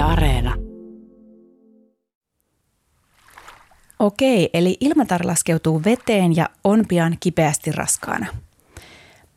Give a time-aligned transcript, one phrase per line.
[0.00, 0.54] Areena.
[3.98, 8.26] Okei, eli ilmatar laskeutuu veteen ja on pian kipeästi raskaana.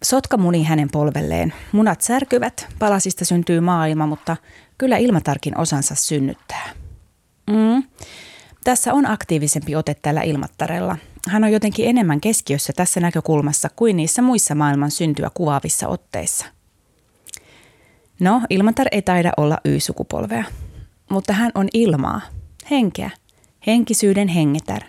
[0.03, 1.53] Sotka muni hänen polvelleen.
[1.71, 4.37] Munat särkyvät, palasista syntyy maailma, mutta
[4.77, 6.69] kyllä ilmatarkin osansa synnyttää.
[7.49, 7.83] Mm.
[8.63, 10.97] Tässä on aktiivisempi ote tällä ilmattarella.
[11.29, 16.45] Hän on jotenkin enemmän keskiössä tässä näkökulmassa kuin niissä muissa maailman syntyä kuvaavissa otteissa.
[18.23, 20.43] No, ilmatar ei taida olla Y-sukupolvea,
[21.09, 22.21] mutta hän on ilmaa,
[22.71, 23.09] henkeä,
[23.67, 24.81] henkisyyden hengetär.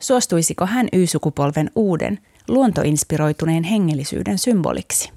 [0.00, 5.12] Suostuisiko hän Y-sukupolven uuden, luontoinspiroituneen hengellisyyden symboliksi?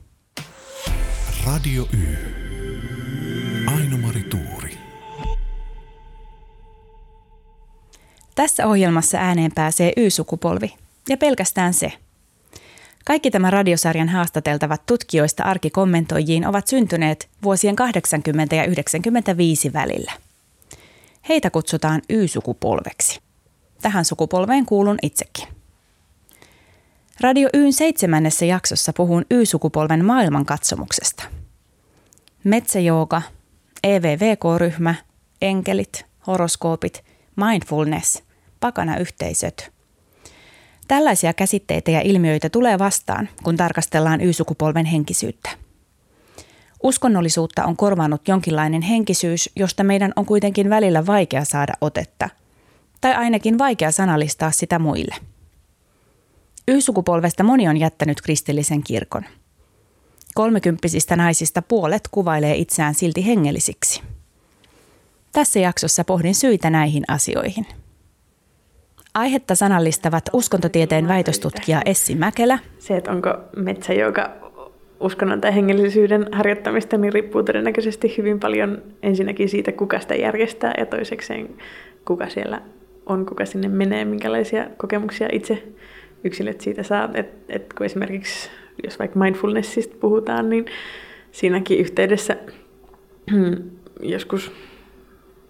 [1.45, 2.17] Radio Y.
[3.75, 4.77] Aino-Mari Tuuri.
[8.35, 10.73] Tässä ohjelmassa ääneen pääsee Y-sukupolvi,
[11.09, 11.93] ja pelkästään se.
[13.05, 20.11] Kaikki tämän radiosarjan haastateltavat tutkijoista arkikommentoijiin ovat syntyneet vuosien 80 ja 95 välillä.
[21.29, 23.19] Heitä kutsutaan Y-sukupolveksi.
[23.81, 25.47] Tähän sukupolveen kuulun itsekin.
[27.21, 31.23] Radio Yn seitsemännessä jaksossa puhun Y-sukupolven maailmankatsomuksesta.
[32.43, 33.21] Metsäjooga,
[33.83, 34.95] EVVK-ryhmä,
[35.41, 37.03] enkelit, horoskoopit,
[37.35, 38.23] mindfulness,
[38.59, 39.74] pakanayhteisöt.
[40.87, 45.49] Tällaisia käsitteitä ja ilmiöitä tulee vastaan, kun tarkastellaan Y-sukupolven henkisyyttä.
[46.83, 52.29] Uskonnollisuutta on korvannut jonkinlainen henkisyys, josta meidän on kuitenkin välillä vaikea saada otetta,
[53.01, 55.15] tai ainakin vaikea sanallistaa sitä muille–
[56.67, 59.25] Y-sukupolvesta moni on jättänyt kristillisen kirkon.
[60.35, 64.01] Kolmekymppisistä naisista puolet kuvailee itseään silti hengellisiksi.
[65.31, 67.65] Tässä jaksossa pohdin syitä näihin asioihin.
[69.15, 72.59] Aihetta sanallistavat uskontotieteen väitöstutkija Essi Mäkelä.
[72.79, 74.29] Se, että onko metsä, joka
[74.99, 80.85] uskonnon tai hengellisyyden harjoittamista, niin riippuu todennäköisesti hyvin paljon ensinnäkin siitä, kuka sitä järjestää ja
[80.85, 81.49] toisekseen
[82.05, 82.61] kuka siellä
[83.05, 85.63] on, kuka sinne menee, minkälaisia kokemuksia itse
[86.23, 87.09] yksilöt siitä saa.
[87.13, 88.49] Että et kun esimerkiksi,
[88.83, 90.65] jos vaikka mindfulnessista puhutaan, niin
[91.31, 92.37] siinäkin yhteydessä
[94.01, 94.51] joskus,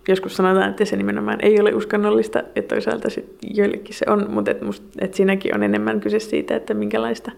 [0.07, 4.51] joskus sanotaan, että se nimenomaan ei ole uskonnollista, ja toisaalta sit joillekin se on, mutta
[4.51, 7.31] et must, et siinäkin on enemmän kyse siitä, että minkälaista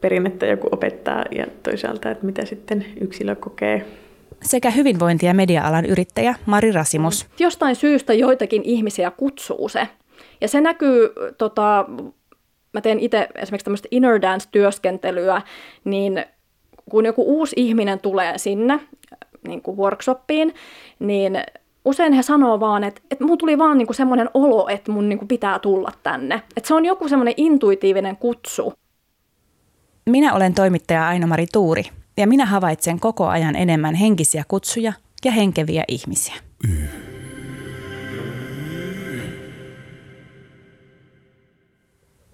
[0.00, 3.86] perinnettä joku opettaa ja toisaalta, että mitä sitten yksilö kokee
[4.42, 7.26] sekä hyvinvointi- ja media-alan yrittäjä Mari Rasimus.
[7.38, 9.88] Jostain syystä joitakin ihmisiä kutsuu se.
[10.40, 11.84] Ja se näkyy tota,
[12.72, 15.42] mä teen itse esimerkiksi tämmöistä inner dance-työskentelyä,
[15.84, 16.24] niin
[16.90, 18.80] kun joku uusi ihminen tulee sinne
[19.48, 20.54] niin kuin workshoppiin,
[20.98, 21.38] niin
[21.88, 25.18] usein he sanoo vaan, että, että mun tuli vaan niin semmoinen olo, että mun niin
[25.18, 26.34] kuin pitää tulla tänne.
[26.56, 28.72] Että se on joku semmoinen intuitiivinen kutsu.
[30.10, 31.82] Minä olen toimittaja Aino-Mari Tuuri
[32.16, 34.92] ja minä havaitsen koko ajan enemmän henkisiä kutsuja
[35.24, 36.34] ja henkeviä ihmisiä.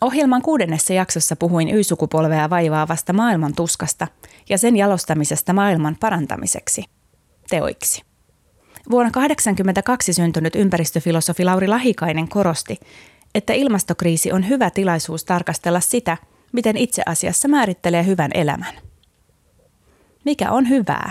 [0.01, 4.09] Ohjelman kuudennessa jaksossa puhuin Y-sukupolvea vaivaavasta maailman tuskasta
[4.49, 6.85] ja sen jalostamisesta maailman parantamiseksi,
[7.51, 8.14] teoiksi.
[8.91, 12.81] Vuonna 1982 syntynyt ympäristöfilosofi Lauri Lahikainen korosti,
[13.35, 16.17] että ilmastokriisi on hyvä tilaisuus tarkastella sitä,
[16.53, 18.75] miten itse asiassa määrittelee hyvän elämän.
[20.25, 21.11] Mikä on hyvää?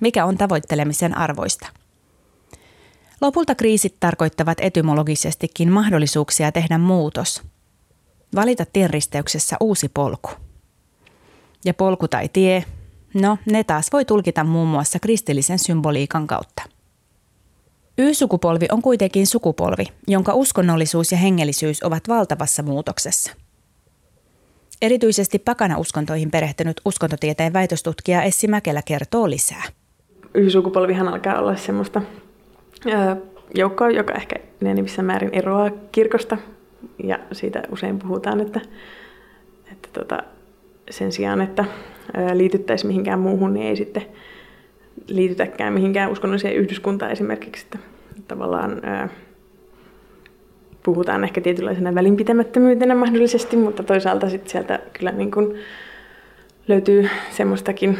[0.00, 1.68] Mikä on tavoittelemisen arvoista?
[3.20, 7.42] Lopulta kriisit tarkoittavat etymologisestikin mahdollisuuksia tehdä muutos–
[8.34, 10.30] Valita tienristeyksessä uusi polku.
[11.64, 12.64] Ja polku tai tie,
[13.14, 16.62] no ne taas voi tulkita muun muassa kristillisen symboliikan kautta.
[17.98, 23.32] Y-sukupolvi on kuitenkin sukupolvi, jonka uskonnollisuus ja hengellisyys ovat valtavassa muutoksessa.
[24.82, 29.62] Erityisesti pakana-uskontoihin perehtynyt uskontotieteen väitöstutkija Essi Mäkelä kertoo lisää.
[30.34, 32.02] Y-sukupolvihan alkaa olla semmoista
[33.54, 36.38] joukkoa, joka ehkä enemmissä määrin eroaa kirkosta
[37.04, 38.60] ja siitä usein puhutaan, että,
[39.72, 40.22] että tota,
[40.90, 41.64] sen sijaan, että
[42.34, 44.02] liityttäisiin mihinkään muuhun, niin ei sitten
[45.06, 47.66] liitytäkään mihinkään uskonnolliseen yhdyskuntaan esimerkiksi.
[47.66, 47.78] Että
[48.28, 48.82] tavallaan
[50.82, 55.54] puhutaan ehkä tietynlaisena välinpitämättömyytenä mahdollisesti, mutta toisaalta sitten sieltä kyllä niin kuin
[56.68, 57.98] löytyy semmoistakin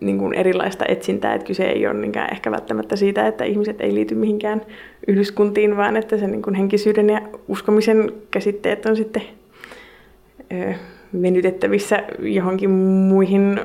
[0.00, 3.94] niin kuin erilaista etsintää, että kyse ei ole niinkään ehkä välttämättä siitä, että ihmiset ei
[3.94, 4.62] liity mihinkään
[5.08, 9.22] yhdyskuntiin, vaan että se niin kuin henkisyyden ja uskomisen käsitteet on sitten
[11.22, 13.60] venytettävissä johonkin muihin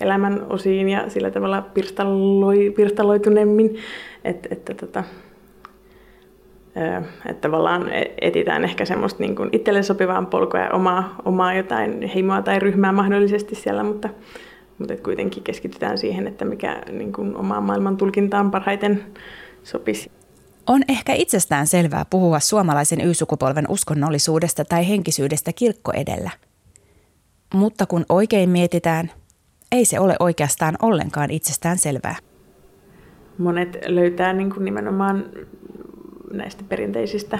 [0.00, 3.76] elämän osiin ja sillä tavalla pirstaloi, pirstaloituneemmin,
[4.24, 5.04] että, että, tota,
[7.26, 12.02] että tavallaan e-, etitään ehkä semmoista niin kuin itselle sopivaa polkua ja omaa, omaa jotain
[12.02, 14.08] heimoa tai ryhmää mahdollisesti siellä, mutta
[14.80, 19.02] mutta kuitenkin keskitytään siihen, että mikä niin kuin omaan maailman tulkintaan parhaiten
[19.62, 20.10] sopisi.
[20.66, 26.30] On ehkä itsestään selvää puhua suomalaisen Y-sukupolven uskonnollisuudesta tai henkisyydestä kirkko edellä.
[27.54, 29.10] Mutta kun oikein mietitään,
[29.72, 32.16] ei se ole oikeastaan ollenkaan itsestään selvää.
[33.38, 35.24] Monet löytää niin kuin nimenomaan
[36.32, 37.38] näistä perinteisistä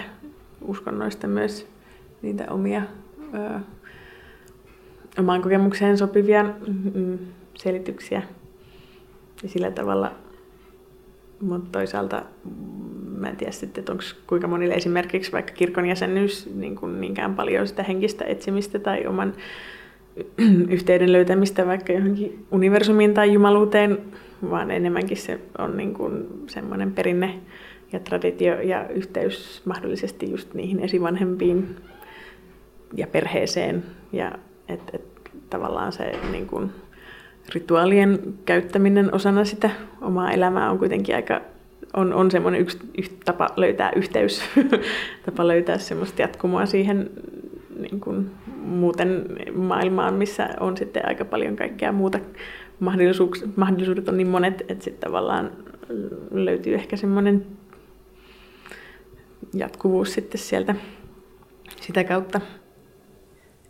[0.62, 1.66] uskonnoista myös
[2.23, 2.82] niitä omia
[3.34, 3.61] ö,
[5.19, 6.44] omaan kokemukseen sopivia
[6.94, 7.19] mm,
[7.55, 8.23] selityksiä.
[9.43, 10.12] Ja sillä tavalla,
[11.40, 12.22] mutta toisaalta
[13.19, 17.34] mä en tiedä sitten, että onko kuinka monille esimerkiksi vaikka kirkon jäsenyys niin kuin niinkään
[17.34, 19.34] paljon sitä henkistä etsimistä tai oman
[20.69, 23.98] yhteyden löytämistä vaikka johonkin universumiin tai jumaluuteen,
[24.50, 27.40] vaan enemmänkin se on niin kuin semmoinen perinne
[27.92, 31.76] ja traditio ja yhteys mahdollisesti just niihin esivanhempiin
[32.96, 33.84] ja perheeseen.
[34.12, 34.32] Ja
[34.69, 35.02] et, et,
[35.50, 36.70] tavallaan se niin kuin,
[37.55, 39.70] rituaalien käyttäminen osana sitä
[40.00, 41.41] omaa elämää on kuitenkin aika
[41.94, 44.43] on, on semmoinen yksi, yksi tapa löytää yhteys,
[45.26, 47.11] tapa löytää semmoista jatkumoa siihen
[47.81, 49.25] niin kuin muuten
[49.55, 52.19] maailmaan, missä on sitten aika paljon kaikkea muuta.
[53.56, 55.50] Mahdollisuudet on niin monet, että sitten tavallaan
[56.31, 57.47] löytyy ehkä semmoinen
[59.55, 60.75] jatkuvuus sitten sieltä
[61.81, 62.41] sitä kautta.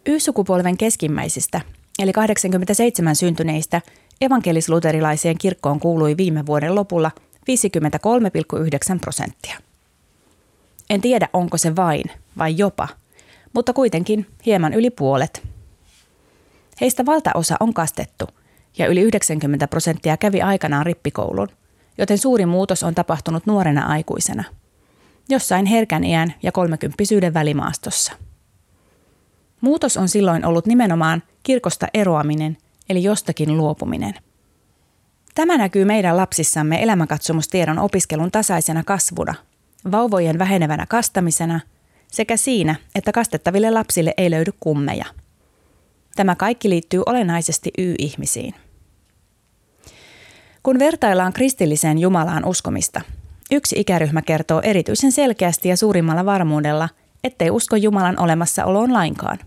[0.07, 1.61] Y-sukupolven keskimmäisistä,
[1.99, 3.81] eli 87 syntyneistä,
[4.21, 9.59] evankelis-luterilaiseen kirkkoon kuului viime vuoden lopulla 53,9 prosenttia.
[10.91, 12.05] En tiedä, onko se vain
[12.39, 12.89] vai jopa,
[13.53, 15.43] mutta kuitenkin hieman yli puolet.
[16.81, 18.25] Heistä valtaosa on kastettu
[18.79, 21.49] ja yli 90 prosenttia kävi aikanaan rippikoulun,
[21.99, 24.45] joten suuri muutos on tapahtunut nuorena aikuisena–
[25.31, 28.13] jossain herkän iän ja kolmekymppisyyden välimaastossa.
[29.61, 32.57] Muutos on silloin ollut nimenomaan kirkosta eroaminen,
[32.89, 34.15] eli jostakin luopuminen.
[35.35, 39.35] Tämä näkyy meidän lapsissamme elämänkatsomustiedon opiskelun tasaisena kasvuna,
[39.93, 41.61] vauvojen vähenevänä kastamisena
[42.09, 45.05] sekä siinä, että kastettaville lapsille ei löydy kummeja.
[46.17, 48.55] Tämä kaikki liittyy olennaisesti Y-ihmisiin.
[50.63, 53.01] Kun vertaillaan kristilliseen Jumalaan uskomista,
[53.53, 56.89] Yksi ikäryhmä kertoo erityisen selkeästi ja suurimmalla varmuudella,
[57.25, 59.39] ettei usko Jumalan olemassaoloon lainkaan.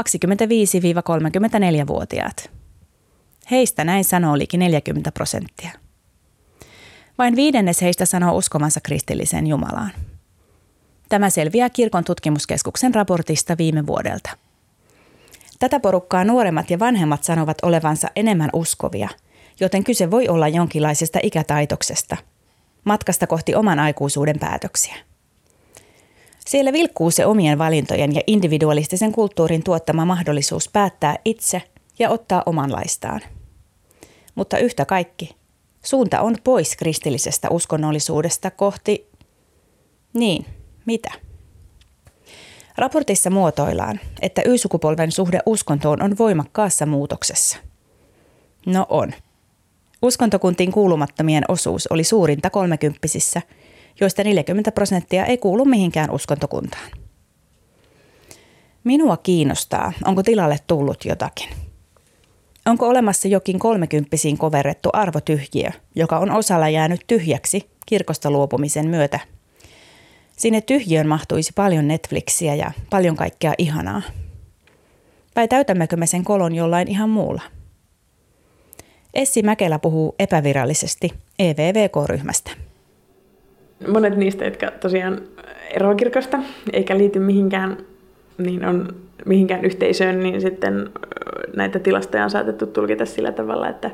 [0.00, 2.50] 25-34-vuotiaat.
[3.50, 5.70] Heistä näin sanoo liki 40 prosenttia.
[7.18, 9.90] Vain viidennes heistä sanoo uskomansa kristilliseen Jumalaan.
[11.08, 14.30] Tämä selviää kirkon tutkimuskeskuksen raportista viime vuodelta.
[15.58, 19.08] Tätä porukkaa nuoremmat ja vanhemmat sanovat olevansa enemmän uskovia,
[19.60, 22.16] joten kyse voi olla jonkinlaisesta ikätaitoksesta–
[22.84, 24.94] matkasta kohti oman aikuisuuden päätöksiä.
[26.48, 31.62] Siellä vilkkuu se omien valintojen ja individualistisen kulttuurin tuottama mahdollisuus päättää itse
[31.98, 33.20] ja ottaa omanlaistaan.
[34.34, 35.36] Mutta yhtä kaikki,
[35.82, 39.08] suunta on pois kristillisestä uskonnollisuudesta kohti...
[40.12, 40.46] Niin,
[40.86, 41.10] mitä?
[42.76, 47.58] Raportissa muotoillaan, että Y-sukupolven suhde uskontoon on voimakkaassa muutoksessa.
[48.66, 49.12] No on–
[50.04, 53.42] Uskontokuntiin kuulumattomien osuus oli suurinta kolmekymppisissä,
[54.00, 56.90] joista 40 prosenttia ei kuulu mihinkään uskontokuntaan.
[58.84, 61.48] Minua kiinnostaa, onko tilalle tullut jotakin.
[62.66, 69.20] Onko olemassa jokin kolmekymppisiin koverrettu arvotyhjiö, joka on osalla jäänyt tyhjäksi kirkosta luopumisen myötä?
[70.36, 74.02] Sinne tyhjiön mahtuisi paljon Netflixiä ja paljon kaikkea ihanaa.
[75.36, 77.42] Vai täytämmekö me sen kolon jollain ihan muulla?
[79.14, 82.50] Essi Mäkelä puhuu epävirallisesti EVVK-ryhmästä.
[83.88, 85.20] Monet niistä, jotka tosiaan
[85.70, 86.38] eroavat kirkosta
[86.72, 87.76] eikä liity mihinkään,
[88.38, 88.88] niin on
[89.26, 90.90] mihinkään yhteisöön, niin sitten
[91.56, 93.90] näitä tilastoja on saatettu tulkita sillä tavalla, että,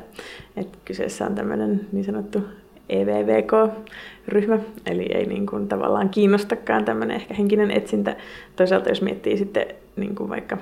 [0.57, 2.43] että kyseessä on tämmöinen niin sanottu
[2.89, 8.15] EVVK-ryhmä, eli ei niin kuin tavallaan kiinnostakaan tämmöinen ehkä henkinen etsintä.
[8.55, 10.57] Toisaalta jos miettii sitten niin kuin vaikka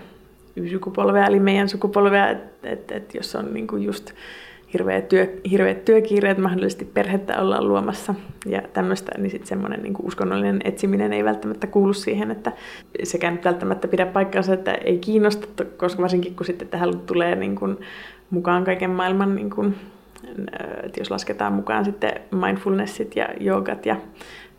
[0.56, 4.12] Y-sukupolvea, eli meidän sukupolvea, että et, et jos on niin kuin just
[4.74, 8.16] hirveät, työ, hirveät työkiireet, mahdollisesti perhettä ollaan luomassa.
[8.46, 12.52] Ja tämmöistä, niin sitten semmoinen niin uskonnollinen etsiminen ei välttämättä kuulu siihen, että
[13.04, 17.56] sekään nyt välttämättä pidä paikkaansa, että ei kiinnosta, koska varsinkin kun sitten tähän tulee niin
[17.56, 17.78] kuin
[18.30, 19.76] mukaan kaiken maailman, niin kuin,
[20.84, 23.96] että jos lasketaan mukaan sitten mindfulnessit ja joogat ja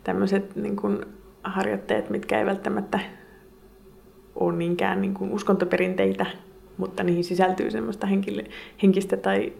[0.03, 1.05] tämmöiset niin kuin
[1.43, 2.99] harjoitteet, mitkä ei välttämättä
[4.35, 6.25] ole niinkään niin kuin uskontoperinteitä,
[6.77, 8.07] mutta niihin sisältyy semmoista
[8.83, 9.53] henkistä tai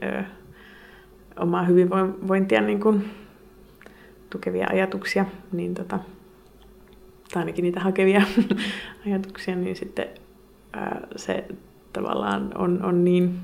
[1.39, 3.05] omaa hyvinvointia niin kuin
[4.29, 5.99] tukevia ajatuksia, niin tota,
[7.33, 8.21] tai ainakin niitä hakevia
[9.07, 10.05] ajatuksia, niin sitten
[10.73, 11.45] ää, se
[11.93, 13.39] tavallaan on, on niin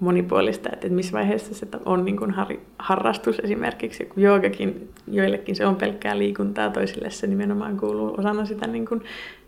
[0.00, 2.46] monipuolista, että missä vaiheessa se on niin kuin har,
[2.78, 8.66] harrastus esimerkiksi, kun joogakin, joillekin se on pelkkää liikuntaa, toisille se nimenomaan kuuluu osana sitä
[8.66, 9.02] niin kuin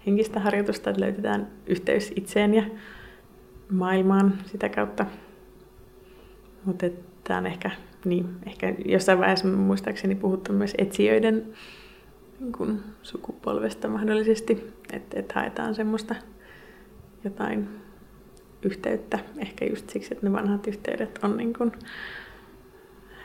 [0.07, 2.63] henkistä harjoitusta, että löytetään yhteys itseen ja
[3.71, 5.07] maailmaan sitä kautta.
[6.65, 6.87] Mutta
[7.25, 7.71] tämä on ehkä,
[8.05, 11.53] niin, ehkä jossain vaiheessa muistaakseni puhuttu myös etsijöiden
[12.41, 16.15] niin kuin sukupolvesta mahdollisesti, että, että haetaan semmoista
[17.25, 17.69] jotain
[18.63, 21.73] yhteyttä, ehkä just siksi, että ne vanhat yhteydet on niin kuin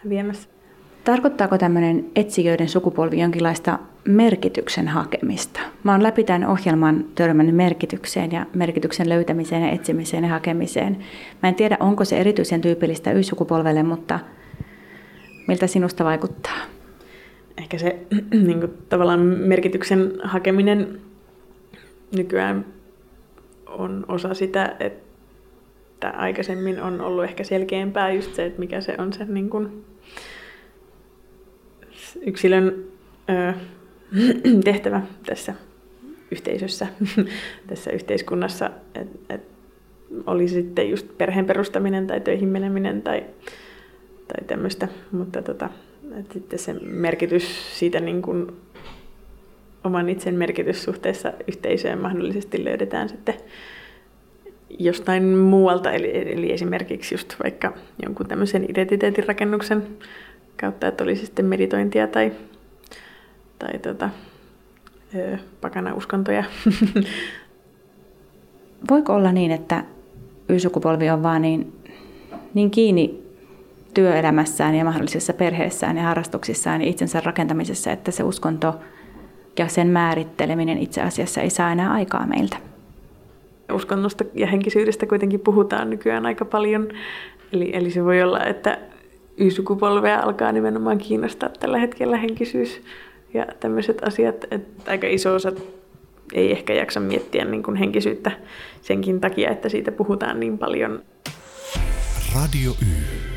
[0.09, 0.49] viemässä.
[1.03, 5.59] Tarkoittaako tämmöinen etsijöiden sukupolvi jonkinlaista merkityksen hakemista?
[5.83, 10.97] Mä oon läpi tämän ohjelman törmännyt merkitykseen ja merkityksen löytämiseen ja etsimiseen ja hakemiseen.
[11.43, 14.19] Mä en tiedä, onko se erityisen tyypillistä Y-sukupolvelle, mutta
[15.47, 16.57] miltä sinusta vaikuttaa?
[17.57, 17.99] Ehkä se
[18.47, 21.01] niin kuin, tavallaan merkityksen hakeminen
[22.15, 22.65] nykyään
[23.67, 29.13] on osa sitä, että aikaisemmin on ollut ehkä selkeämpää just se, että mikä se on
[29.13, 29.85] se niin kuin,
[32.25, 32.85] yksilön
[34.63, 35.53] tehtävä tässä
[36.31, 36.87] yhteisössä,
[37.67, 39.41] tässä yhteiskunnassa, että et
[40.25, 43.23] oli sitten just perheen perustaminen tai töihin meneminen tai,
[44.27, 45.69] tai tämmöistä, mutta tota,
[46.19, 48.51] et sitten se merkitys siitä niin kuin
[49.83, 53.35] oman itsen merkitys suhteessa yhteisöön mahdollisesti löydetään sitten
[54.79, 57.73] jostain muualta, eli, eli esimerkiksi just vaikka
[58.03, 59.87] jonkun tämmöisen identiteetin rakennuksen
[60.59, 62.31] kautta, että olisi sitten meditointia tai,
[63.59, 64.09] tai tota,
[65.15, 66.43] ö, pakana uskontoja.
[68.89, 69.83] Voiko olla niin, että
[70.49, 71.73] Y-sukupolvi on vaan niin,
[72.53, 73.23] niin kiinni
[73.93, 78.75] työelämässään ja mahdollisessa perheessään ja harrastuksissaan ja itsensä rakentamisessa, että se uskonto
[79.59, 82.57] ja sen määritteleminen itse asiassa ei saa enää aikaa meiltä?
[83.73, 86.87] Uskonnosta ja henkisyydestä kuitenkin puhutaan nykyään aika paljon.
[87.53, 88.77] Eli, eli se voi olla, että
[89.37, 92.81] Y-sukupolvea alkaa nimenomaan kiinnostaa tällä hetkellä henkisyys
[93.33, 94.35] ja tämmöiset asiat.
[94.51, 95.51] Että aika iso osa
[96.33, 98.31] ei ehkä jaksa miettiä niin kuin henkisyyttä
[98.81, 101.03] senkin takia, että siitä puhutaan niin paljon.
[102.35, 103.27] Radio Y.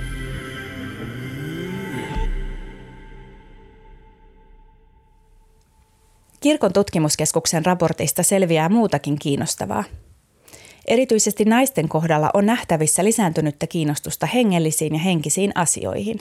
[6.41, 9.85] Kirkon tutkimuskeskuksen raportista selviää muutakin kiinnostavaa.
[10.89, 16.21] Erityisesti naisten kohdalla on nähtävissä lisääntynyttä kiinnostusta hengellisiin ja henkisiin asioihin.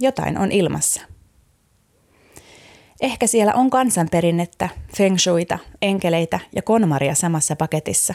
[0.00, 1.15] Jotain on ilmassa.
[3.00, 8.14] Ehkä siellä on kansanperinnettä, feng shuita, enkeleitä ja konmaria samassa paketissa,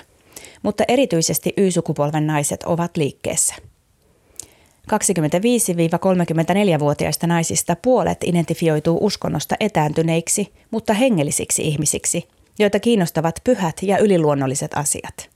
[0.64, 3.56] mutta erityisesti Y-sukupolven naiset ovat liikkeessä.
[4.92, 12.28] 25-34-vuotiaista naisista puolet identifioituu uskonnosta etääntyneiksi, mutta hengellisiksi ihmisiksi–
[12.60, 15.30] joita kiinnostavat pyhät ja yliluonnolliset asiat.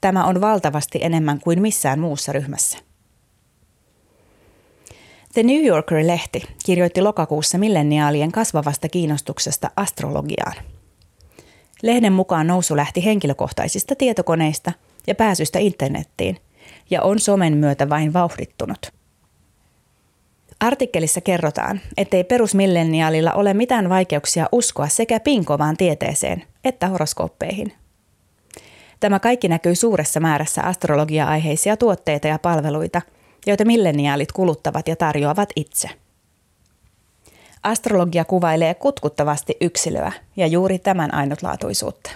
[0.00, 2.78] Tämä on valtavasti enemmän kuin missään muussa ryhmässä.
[5.36, 10.54] The New Yorker-lehti kirjoitti lokakuussa milleniaalien kasvavasta kiinnostuksesta astrologiaan.
[11.82, 14.72] Lehden mukaan nousu lähti henkilökohtaisista tietokoneista
[15.06, 16.36] ja pääsystä internettiin
[16.90, 18.92] ja on somen myötä vain vauhdittunut.
[20.60, 27.72] Artikkelissa kerrotaan, ettei perusmilleniaalilla ole mitään vaikeuksia uskoa sekä pinkovaan tieteeseen että horoskooppeihin.
[29.00, 33.02] Tämä kaikki näkyy suuressa määrässä astrologia-aiheisia tuotteita ja palveluita,
[33.46, 35.88] joita milleniaalit kuluttavat ja tarjoavat itse.
[37.62, 42.10] Astrologia kuvailee kutkuttavasti yksilöä ja juuri tämän ainutlaatuisuutta.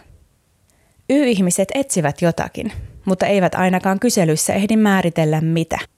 [1.10, 2.72] Y-ihmiset etsivät jotakin,
[3.04, 5.78] mutta eivät ainakaan kyselyissä ehdi määritellä mitä–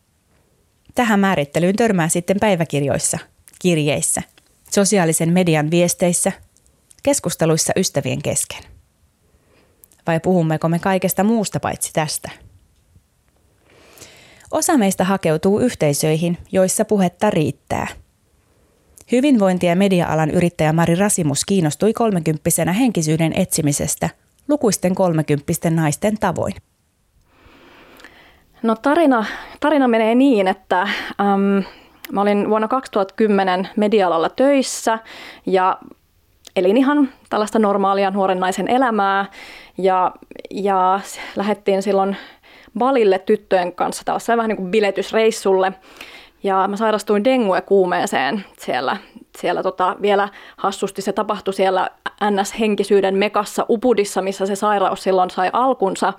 [0.94, 3.18] Tähän määrittelyyn törmää sitten päiväkirjoissa,
[3.58, 4.22] kirjeissä,
[4.70, 6.32] sosiaalisen median viesteissä,
[7.02, 8.62] keskusteluissa ystävien kesken.
[10.06, 12.30] Vai puhummeko me kaikesta muusta paitsi tästä?
[14.52, 17.86] Osa meistä hakeutuu yhteisöihin, joissa puhetta riittää.
[19.12, 24.10] Hyvinvointi- ja media-alan yrittäjä Mari Rasimus kiinnostui kolmekymppisenä henkisyyden etsimisestä
[24.48, 26.54] lukuisten kolmekymppisten naisten tavoin.
[28.62, 29.24] No tarina,
[29.60, 31.64] tarina menee niin, että äm,
[32.12, 34.98] mä olin vuonna 2010 medialalla töissä
[35.46, 35.78] ja
[36.56, 39.26] elin ihan tällaista normaalia nuoren naisen elämää
[39.78, 40.12] ja,
[40.50, 41.00] ja
[41.36, 42.16] lähdettiin silloin
[42.78, 45.72] Balille tyttöjen kanssa tällaiseen vähän niin kuin biletysreissulle.
[46.42, 48.96] Ja mä sairastuin dengue-kuumeeseen siellä.
[49.38, 51.88] Siellä tota, vielä hassusti se tapahtui siellä
[52.24, 56.12] NS-henkisyyden mekassa Upudissa, missä se sairaus silloin sai alkunsa.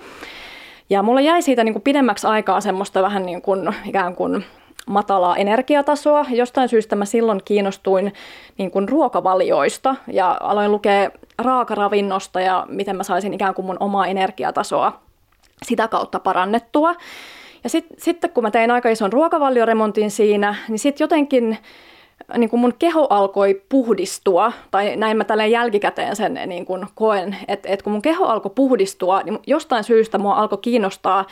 [0.89, 4.45] Ja mulla jäi siitä niin kuin pidemmäksi aikaa semmoista vähän niin kuin ikään kuin
[4.87, 6.25] matalaa energiatasoa.
[6.29, 8.13] Jostain syystä mä silloin kiinnostuin
[8.57, 14.07] niin kuin ruokavalioista ja aloin lukea raakaravinnosta ja miten mä saisin ikään kuin mun omaa
[14.07, 15.01] energiatasoa
[15.65, 16.95] sitä kautta parannettua.
[17.63, 21.57] Ja sit, sitten kun mä tein aika ison ruokavalioremontin siinä, niin sitten jotenkin
[22.37, 27.37] niin kuin mun keho alkoi puhdistua, tai näin mä tälleen jälkikäteen sen niin kuin koen,
[27.47, 31.25] että, että kun mun keho alkoi puhdistua, niin jostain syystä mua alkoi kiinnostaa,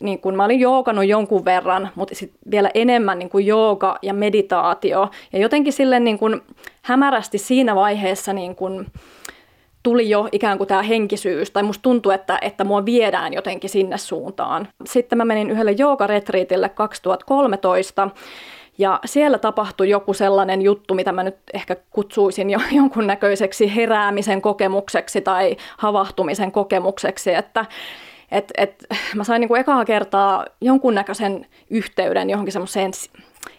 [0.00, 4.14] niin kuin mä olin joogannut jonkun verran, mutta sit vielä enemmän niin kuin jooga ja
[4.14, 6.40] meditaatio, ja jotenkin sille niin kuin
[6.82, 8.86] hämärästi siinä vaiheessa niin kuin,
[9.86, 13.98] tuli jo ikään kuin tämä henkisyys, tai musta tuntuu, että, että mua viedään jotenkin sinne
[13.98, 14.68] suuntaan.
[14.84, 18.10] Sitten mä menin yhdelle joogaretriitille 2013,
[18.78, 25.20] ja siellä tapahtui joku sellainen juttu, mitä mä nyt ehkä kutsuisin jo jonkunnäköiseksi heräämisen kokemukseksi
[25.20, 27.64] tai havahtumisen kokemukseksi, että
[28.30, 32.90] et, et, mä sain niin kuin ekaa kertaa jonkunnäköisen yhteyden johonkin semmoiseen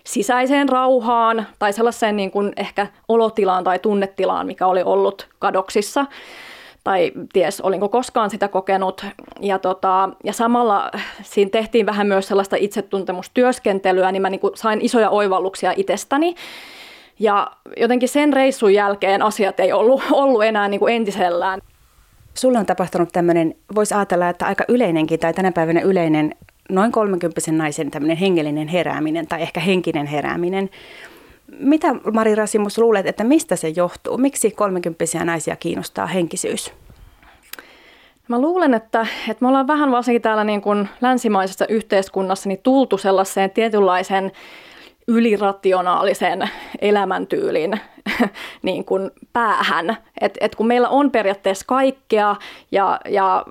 [0.03, 6.05] sisäiseen rauhaan tai sellaiseen niin kuin ehkä olotilaan tai tunnetilaan, mikä oli ollut kadoksissa
[6.87, 9.05] tai ties olinko koskaan sitä kokenut.
[9.39, 10.91] Ja, tota, ja samalla
[11.23, 16.35] siinä tehtiin vähän myös sellaista itsetuntemustyöskentelyä, niin mä niin sain isoja oivalluksia itsestäni.
[17.19, 21.59] Ja jotenkin sen reissun jälkeen asiat ei ollut, ollut enää niin kuin entisellään.
[22.33, 26.35] Sulla on tapahtunut tämmöinen, voisi ajatella, että aika yleinenkin tai tänä päivänä yleinen
[26.69, 30.69] noin 30 naisen tämmöinen hengellinen herääminen tai ehkä henkinen herääminen.
[31.59, 34.17] Mitä Mari Rasimus luulet, että mistä se johtuu?
[34.17, 36.73] Miksi 30 naisia kiinnostaa henkisyys?
[38.27, 42.97] Mä luulen, että, että me ollaan vähän varsinkin täällä niin kuin länsimaisessa yhteiskunnassa niin tultu
[42.97, 44.31] sellaiseen tietynlaisen
[45.07, 46.49] ylirationaalisen
[46.81, 47.81] elämäntyylin
[48.61, 49.97] niin kuin päähän.
[50.21, 52.35] Et, et kun meillä on periaatteessa kaikkea
[52.71, 53.45] ja, ja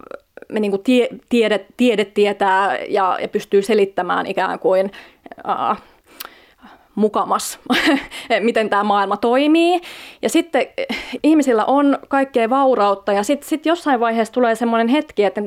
[0.49, 4.91] me niin kuin tie, tiede, tiede tietää ja, ja pystyy selittämään ikään kuin
[5.49, 5.77] uh,
[6.97, 7.59] mukamas,
[8.41, 9.81] miten tämä maailma toimii.
[10.23, 10.87] Ja sitten eh,
[11.23, 15.43] ihmisillä on kaikkea vaurautta ja sitten sit jossain vaiheessa tulee semmoinen hetki, että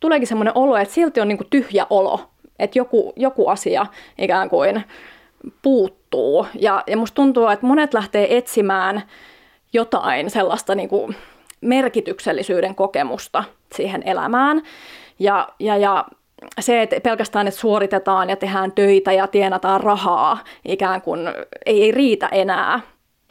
[0.00, 2.20] tuleekin semmoinen olo, että silti on niin kuin tyhjä olo,
[2.58, 3.86] että joku, joku asia
[4.18, 4.82] ikään kuin
[5.62, 6.46] puuttuu.
[6.54, 9.02] Ja, ja musta tuntuu, että monet lähtee etsimään
[9.72, 11.16] jotain sellaista niin kuin
[11.60, 14.62] merkityksellisyyden kokemusta siihen elämään.
[15.18, 16.04] Ja, ja, ja
[16.60, 21.20] se, että pelkästään että suoritetaan ja tehdään töitä ja tienataan rahaa ikään kuin
[21.66, 22.80] ei, ei riitä enää.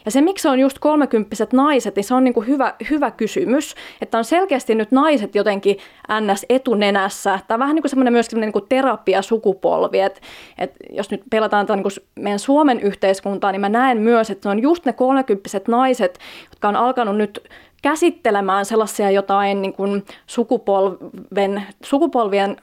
[0.06, 3.76] Ja se, miksi on just kolmekymppiset naiset, niin se on niin kuin hyvä, hyvä kysymys,
[4.02, 5.78] että on selkeästi nyt naiset jotenkin
[6.22, 6.46] ns.
[6.50, 7.40] etunenässä.
[7.48, 10.22] Tämä on vähän niin kuin semmoinen myöskin niin kuin terapia-sukupolvi, että,
[10.58, 14.50] että jos nyt pelataan tämän niin meidän Suomen yhteiskuntaa, niin mä näen myös, että se
[14.50, 17.50] on just ne kolmekymppiset naiset, jotka on alkanut nyt
[17.82, 22.58] käsittelemään sellaisia jotain niin kuin sukupolven, sukupolvien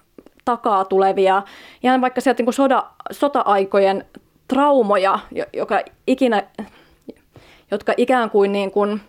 [0.44, 1.42] takaa tulevia,
[1.82, 4.04] ihan vaikka sieltä niin kuin soda, sota-aikojen
[4.48, 5.18] traumoja,
[5.52, 6.42] joka ikinä,
[7.70, 9.00] jotka ikään kuin, niin kuin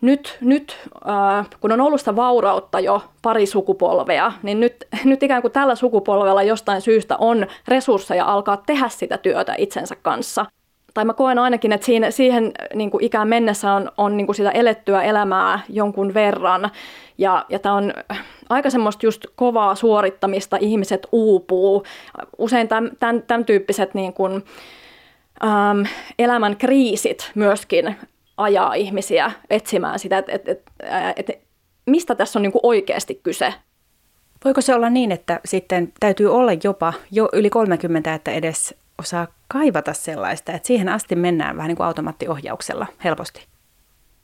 [0.00, 0.78] nyt, nyt
[1.08, 5.74] äh, kun on ollut sitä vaurautta jo pari sukupolvea, niin nyt, nyt ikään kuin tällä
[5.74, 10.46] sukupolvella jostain syystä on resursseja alkaa tehdä sitä työtä itsensä kanssa.
[10.94, 14.36] Tai mä koen ainakin, että siinä, siihen niin kuin ikään mennessä on, on niin kuin
[14.36, 16.70] sitä elettyä elämää jonkun verran.
[17.18, 17.92] Ja, ja tämä on
[18.48, 21.84] aika semmoista just kovaa suorittamista, ihmiset uupuu.
[22.38, 24.44] Usein tämän, tämän, tämän tyyppiset niin kuin,
[25.44, 25.84] äm,
[26.18, 27.96] elämän kriisit myöskin
[28.36, 31.40] ajaa ihmisiä etsimään sitä, että et, et, et,
[31.86, 33.54] mistä tässä on niin kuin oikeasti kyse.
[34.44, 39.26] Voiko se olla niin, että sitten täytyy olla jopa jo yli 30, että edes osaa
[39.48, 43.46] kaivata sellaista, että siihen asti mennään vähän niin kuin automaattiohjauksella helposti?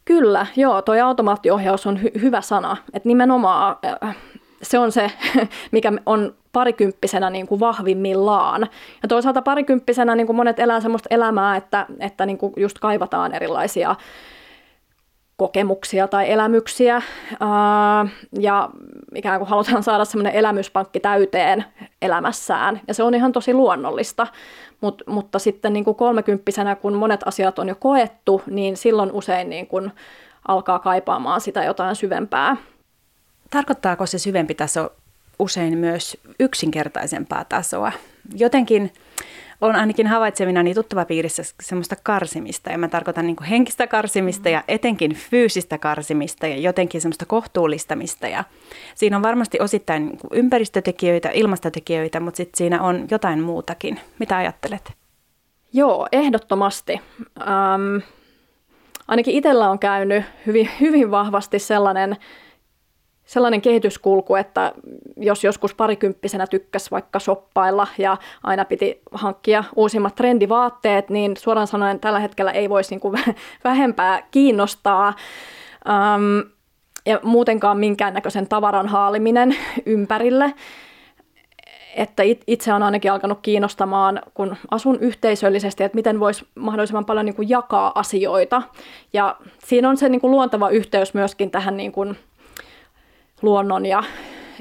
[0.05, 2.77] Kyllä, joo, toi automaattiohjaus on hy- hyvä sana.
[2.93, 4.17] Että nimenomaan äh,
[4.63, 5.11] se on se,
[5.73, 8.61] mikä on parikymppisenä niin kuin vahvimmillaan.
[9.03, 13.35] Ja toisaalta parikymppisenä niin kuin monet elää sellaista elämää, että, että niin kuin just kaivataan
[13.35, 13.97] erilaisia
[15.37, 17.03] kokemuksia tai elämyksiä
[17.41, 18.07] ää,
[18.41, 18.71] ja
[19.15, 21.65] ikään kuin halutaan saada semmoinen elämyspankki täyteen
[22.03, 24.27] elämässään ja se on ihan tosi luonnollista,
[24.81, 29.51] Mut, mutta sitten niin kuin kolmekymppisenä, kun monet asiat on jo koettu, niin silloin usein
[29.51, 29.93] niin kuin
[30.49, 32.57] alkaa kaipaamaan sitä jotain syvempää.
[33.51, 34.93] Tarkoittaako se syvempi taso
[35.39, 37.93] usein myös yksinkertaisempaa tasoa?
[38.35, 38.93] Jotenkin
[39.61, 44.49] on ainakin havaitsemina niin tuttava piirissä semmoista karsimista, ja mä tarkoitan niin kuin henkistä karsimista
[44.49, 48.29] ja etenkin fyysistä karsimista ja jotenkin semmoista kohtuullistamista.
[48.29, 48.45] Ja
[48.95, 54.01] siinä on varmasti osittain niin ympäristötekijöitä, ilmastotekijöitä, mutta sitten siinä on jotain muutakin.
[54.19, 54.93] Mitä ajattelet?
[55.73, 57.01] Joo, ehdottomasti.
[57.41, 57.97] Ähm,
[59.09, 62.17] ainakin itsellä on käynyt hyvin, hyvin vahvasti sellainen
[63.27, 64.73] sellainen kehityskulku, että
[65.17, 72.01] jos joskus parikymppisenä tykkäsi vaikka shoppailla ja aina piti hankkia uusimmat trendivaatteet, niin suoraan sanoen
[72.01, 73.13] tällä hetkellä ei voisi niin
[73.65, 75.15] vähempää kiinnostaa.
[75.89, 76.51] Um,
[77.07, 80.55] ja muutenkaan minkäännäköisen tavaran haaliminen ympärille.
[81.97, 87.37] että itse on ainakin alkanut kiinnostamaan, kun asun yhteisöllisesti, että miten voisi mahdollisimman paljon niin
[87.37, 88.63] kuin jakaa asioita.
[89.13, 92.17] Ja siinä on se niin kuin luontava yhteys myöskin tähän niin kuin
[93.43, 94.03] luonnon ja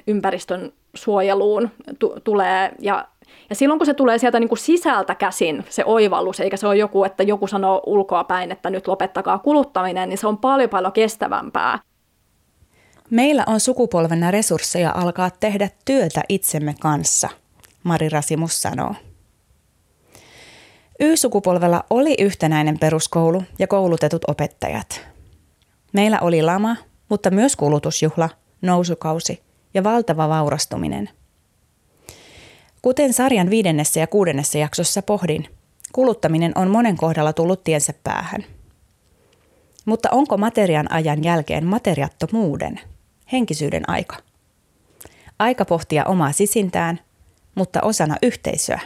[0.08, 2.72] ympäristön suojeluun t- tulee.
[2.82, 3.08] Ja,
[3.50, 6.76] ja silloin kun se tulee sieltä niin kuin sisältä käsin, se oivallus, eikä se ole
[6.78, 10.94] joku, että joku sanoo ulkoa päin, että nyt lopettakaa kuluttaminen, niin se on paljon paljon
[10.94, 11.80] kestävämpää.
[13.10, 17.30] Meillä on sukupolvena resursseja alkaa tehdä työtä itsemme kanssa,
[17.84, 18.96] Mari Rasimus sanoo.
[21.00, 25.02] Y-sukupolvella oli yhtenäinen peruskoulu ja koulutetut opettajat.
[25.94, 26.76] Meillä oli lama,
[27.10, 28.30] mutta myös kulutusjuhla,
[28.66, 29.42] nousukausi
[29.74, 31.10] ja valtava vaurastuminen.
[32.82, 35.48] Kuten sarjan viidennessä ja kuudennessa jaksossa pohdin,
[35.92, 38.46] kuluttaminen on monen kohdalla tullut tiensä päähän.
[39.86, 42.80] Mutta onko materian ajan jälkeen materiattomuuden–
[43.32, 44.18] henkisyyden aika.
[45.40, 47.00] Aika pohtia omaa sisintään,
[47.56, 48.80] mutta osana yhteisöä.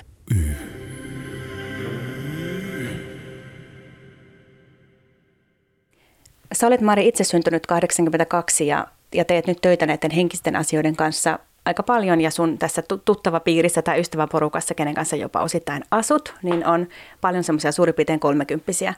[6.54, 11.40] Sä olet Mari itse syntynyt 82 ja, ja teet nyt töitä näiden henkisten asioiden kanssa
[11.66, 16.68] aika paljon ja sun tässä tuttava piirissä tai ystäväporukassa, kenen kanssa jopa osittain asut, niin
[16.68, 16.88] on
[17.22, 18.94] paljon semmoisia suurin piirtein kolmekymppisiä.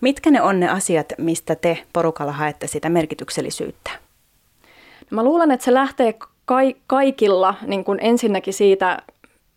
[0.00, 3.90] Mitkä ne on ne asiat, mistä te porukalla haette sitä merkityksellisyyttä?
[5.10, 6.12] Mä luulen, että se lähtee
[6.44, 9.02] ka- kaikilla niin kuin ensinnäkin siitä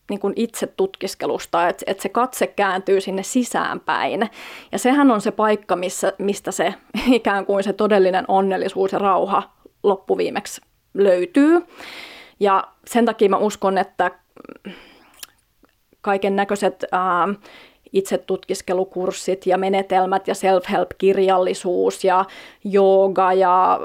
[0.09, 4.29] niin kuin itse tutkiskelusta, että, että se katse kääntyy sinne sisäänpäin.
[4.71, 6.73] Ja sehän on se paikka, missä, mistä se
[7.11, 10.61] ikään kuin se todellinen onnellisuus ja rauha loppuviimeksi
[10.93, 11.65] löytyy.
[12.39, 14.11] Ja sen takia mä uskon, että
[16.01, 16.85] kaiken näköiset
[17.93, 22.25] itse tutkiskelukurssit ja menetelmät ja self-help-kirjallisuus ja
[22.63, 23.79] jooga ja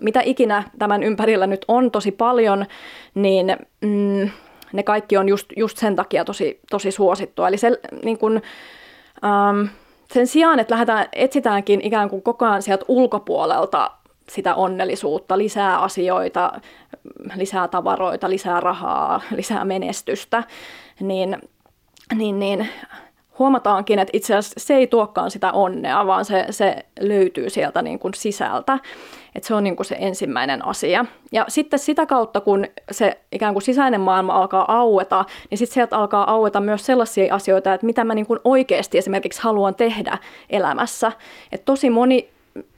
[0.00, 2.66] mitä ikinä tämän ympärillä nyt on tosi paljon,
[3.14, 4.30] niin mm,
[4.72, 7.48] ne kaikki on just, just sen takia tosi, tosi suosittua.
[7.48, 8.42] Eli se, niin kun,
[9.24, 9.66] ähm,
[10.12, 13.90] sen sijaan, että lähdetään, etsitäänkin ikään kuin koko ajan sieltä ulkopuolelta
[14.32, 16.52] sitä onnellisuutta, lisää asioita,
[17.36, 20.44] lisää tavaroita, lisää rahaa, lisää menestystä,
[21.00, 21.36] niin,
[22.14, 22.68] niin, niin
[23.38, 27.98] huomataankin, että itse asiassa se ei tuokaan sitä onnea, vaan se, se löytyy sieltä niin
[27.98, 28.78] kuin sisältä.
[29.34, 31.04] Että se on niin kuin se ensimmäinen asia.
[31.32, 35.96] Ja sitten sitä kautta, kun se ikään kuin sisäinen maailma alkaa aueta, niin sitten sieltä
[35.96, 40.18] alkaa aueta myös sellaisia asioita, että mitä mä niin kuin oikeasti esimerkiksi haluan tehdä
[40.50, 41.12] elämässä.
[41.52, 42.31] Että tosi moni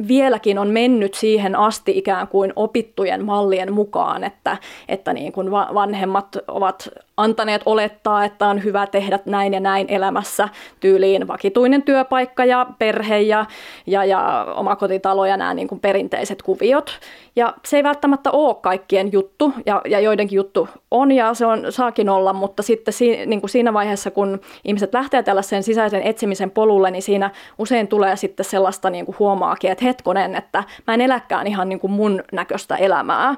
[0.09, 4.57] vieläkin on mennyt siihen asti ikään kuin opittujen mallien mukaan, että,
[4.89, 10.49] että niin kuin vanhemmat ovat antaneet olettaa, että on hyvä tehdä näin ja näin elämässä
[10.81, 13.47] tyyliin vakituinen työpaikka ja perhe ja,
[13.87, 17.01] ja, ja omakotitalo ja nämä niin kuin perinteiset kuviot.
[17.37, 21.67] Ja se ei välttämättä ole kaikkien juttu ja, ja joidenkin juttu on ja se on,
[21.71, 26.51] saakin olla, mutta sitten si, niin kuin siinä vaiheessa, kun ihmiset lähtee tällaisen sisäisen etsimisen
[26.51, 31.01] polulle, niin siinä usein tulee sitten sellaista niin kuin huomaakin, että hetkonen, että mä en
[31.01, 33.35] eläkään ihan niin kuin mun näköistä elämää.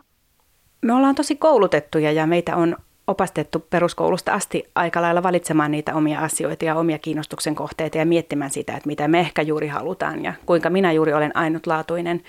[0.82, 6.20] Me ollaan tosi koulutettuja ja meitä on opastettu peruskoulusta asti aika lailla valitsemaan niitä omia
[6.20, 10.32] asioita ja omia kiinnostuksen kohteita ja miettimään sitä, että mitä me ehkä juuri halutaan ja
[10.46, 12.22] kuinka minä juuri olen ainutlaatuinen.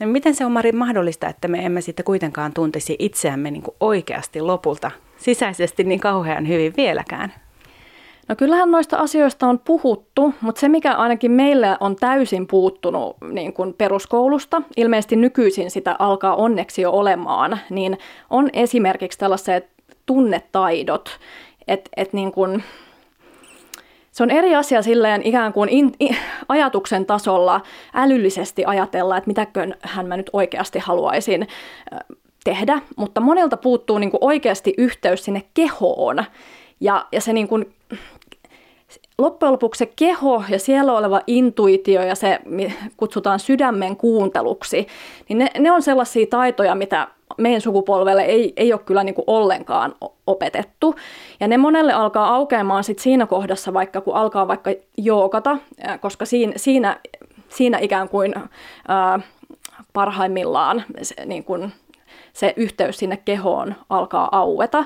[0.00, 3.76] Ja miten se on Mari mahdollista, että me emme sitten kuitenkaan tuntisi itseämme niin kuin
[3.80, 7.32] oikeasti lopulta sisäisesti niin kauhean hyvin vieläkään?
[8.28, 13.52] No kyllähän noista asioista on puhuttu, mutta se mikä ainakin meille on täysin puuttunut niin
[13.52, 17.98] kuin peruskoulusta, ilmeisesti nykyisin sitä alkaa onneksi jo olemaan, niin
[18.30, 19.68] on esimerkiksi tällaiset
[20.10, 21.18] tunnetaidot,
[21.68, 22.64] että et niin kuin,
[24.12, 26.16] se on eri asia silleen ikään kuin in, in,
[26.48, 27.60] ajatuksen tasolla
[27.94, 31.48] älyllisesti ajatella, että mitäköhän mä nyt oikeasti haluaisin
[32.44, 36.24] tehdä, mutta monelta puuttuu niin kuin oikeasti yhteys sinne kehoon.
[36.80, 37.74] Ja, ja se niin kuin,
[39.18, 42.38] loppujen lopuksi se keho ja siellä oleva intuitio ja se
[42.96, 44.86] kutsutaan sydämen kuunteluksi,
[45.28, 47.08] niin ne, ne on sellaisia taitoja, mitä
[47.40, 49.94] meidän sukupolvelle ei, ei ole kyllä niin kuin ollenkaan
[50.26, 50.94] opetettu.
[51.40, 55.58] Ja ne monelle alkaa aukeamaan sit siinä kohdassa, vaikka kun alkaa vaikka jookata,
[56.00, 57.00] koska siinä, siinä,
[57.48, 58.34] siinä ikään kuin
[58.88, 59.20] ää,
[59.92, 61.72] parhaimmillaan se, niin kuin
[62.32, 64.84] se yhteys sinne kehoon alkaa aueta.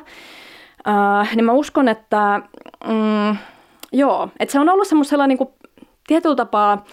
[0.84, 2.40] Ää, niin mä uskon, että
[2.86, 3.36] mm,
[3.92, 5.38] joo, että se on ollut semmoisella niin
[6.06, 6.84] tietyllä tapaa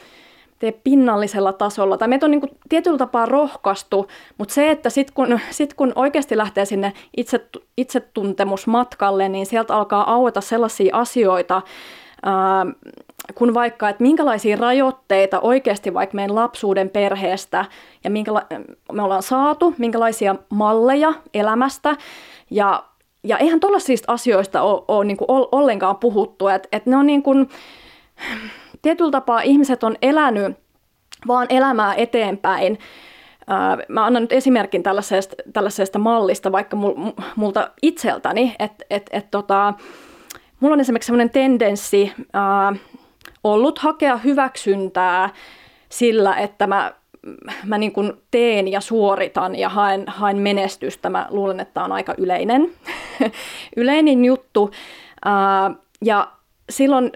[0.61, 5.13] tee pinnallisella tasolla, tai meitä on niin kuin tietyllä tapaa rohkaistu, mutta se, että sitten
[5.13, 7.45] kun, sit kun oikeasti lähtee sinne itse,
[7.77, 11.61] itsetuntemusmatkalle, niin sieltä alkaa aueta sellaisia asioita,
[12.23, 12.65] ää,
[13.35, 17.65] kun vaikka, että minkälaisia rajoitteita oikeasti vaikka meidän lapsuuden perheestä
[18.03, 18.47] ja minkäla-
[18.91, 21.95] me ollaan saatu, minkälaisia malleja elämästä,
[22.49, 22.83] ja
[23.23, 25.17] ja eihän tuollaisista asioista ole, ole niin
[25.51, 27.49] ollenkaan puhuttu, että että ne on niin kuin,
[28.81, 30.57] tietyllä tapaa ihmiset on elänyt
[31.27, 32.79] vaan elämää eteenpäin.
[33.87, 36.77] Mä annan nyt esimerkin tällaisesta, tällaisesta mallista vaikka
[37.35, 39.73] multa itseltäni, että et, et, tota,
[40.59, 42.75] mulla on esimerkiksi sellainen tendenssi ää,
[43.43, 45.29] ollut hakea hyväksyntää
[45.89, 46.93] sillä, että mä,
[47.65, 51.09] mä niin kuin teen ja suoritan ja haen, haen menestystä.
[51.09, 52.71] Mä luulen, että tämä on aika yleinen,
[53.77, 54.71] yleinen juttu.
[55.25, 55.71] Ää,
[56.05, 56.31] ja
[56.69, 57.11] silloin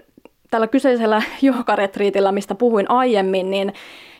[0.50, 3.72] tällä kyseisellä johkaretriitillä, mistä puhuin aiemmin, niin,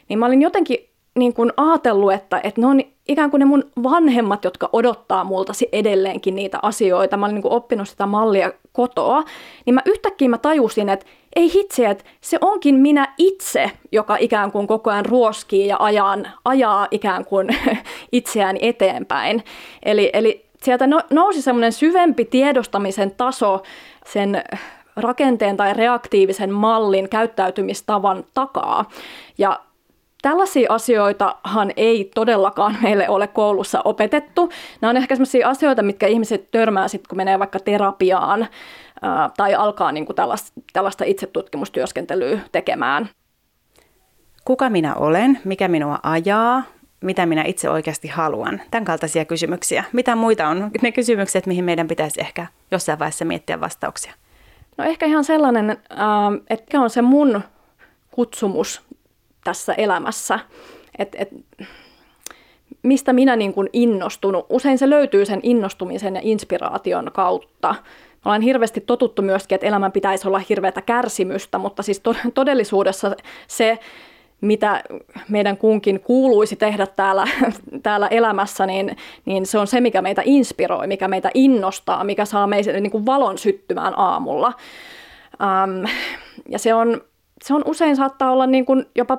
[0.08, 0.78] niin mä olin jotenkin
[1.16, 5.52] niin kuin ajatellut, että, että ne on ikään kuin ne mun vanhemmat, jotka odottaa multa
[5.72, 7.16] edelleenkin niitä asioita.
[7.16, 9.24] Mä olin niin kuin oppinut sitä mallia kotoa.
[9.66, 14.52] Niin mä yhtäkkiä mä tajusin, että ei hitsi, että se onkin minä itse, joka ikään
[14.52, 17.48] kuin koko ajan ruoskii ja ajan, ajaa ikään kuin
[18.12, 19.44] itseään eteenpäin.
[19.82, 23.62] Eli, eli sieltä no, nousi semmoinen syvempi tiedostamisen taso
[24.06, 24.42] sen
[24.96, 28.84] rakenteen tai reaktiivisen mallin käyttäytymistavan takaa.
[29.38, 29.60] Ja
[30.22, 34.52] Tällaisia asioitahan ei todellakaan meille ole koulussa opetettu.
[34.80, 38.46] Nämä on ehkä sellaisia asioita, mitkä ihmiset törmää sitten, kun menee vaikka terapiaan
[39.02, 43.08] ää, tai alkaa niin kuin tällaista, tällaista itsetutkimustyöskentelyä tekemään.
[44.44, 46.62] Kuka minä olen, mikä minua ajaa,
[47.00, 48.60] mitä minä itse oikeasti haluan?
[48.70, 49.84] Tämän kaltaisia kysymyksiä.
[49.92, 54.12] Mitä muita on ne kysymykset, mihin meidän pitäisi ehkä jossain vaiheessa miettiä vastauksia?
[54.76, 55.76] No ehkä ihan sellainen,
[56.50, 57.42] että on se mun
[58.10, 58.82] kutsumus
[59.44, 60.38] tässä elämässä.
[60.98, 61.28] Et, et,
[62.82, 64.46] mistä minä niin kuin innostunut.
[64.50, 67.74] Usein se löytyy sen innostumisen ja inspiraation kautta.
[68.24, 72.02] Ollaan hirveästi totuttu myöskin, että elämän pitäisi olla hirveätä kärsimystä, mutta siis
[72.34, 73.78] todellisuudessa se,
[74.40, 74.82] mitä
[75.28, 77.26] meidän kunkin kuuluisi tehdä täällä,
[77.82, 82.46] täällä elämässä, niin, niin se on se, mikä meitä inspiroi, mikä meitä innostaa, mikä saa
[82.46, 84.52] meidän niin kuin valon syttymään aamulla.
[85.40, 85.88] Um,
[86.48, 87.00] ja se on,
[87.44, 89.18] se on usein saattaa olla niin kuin jopa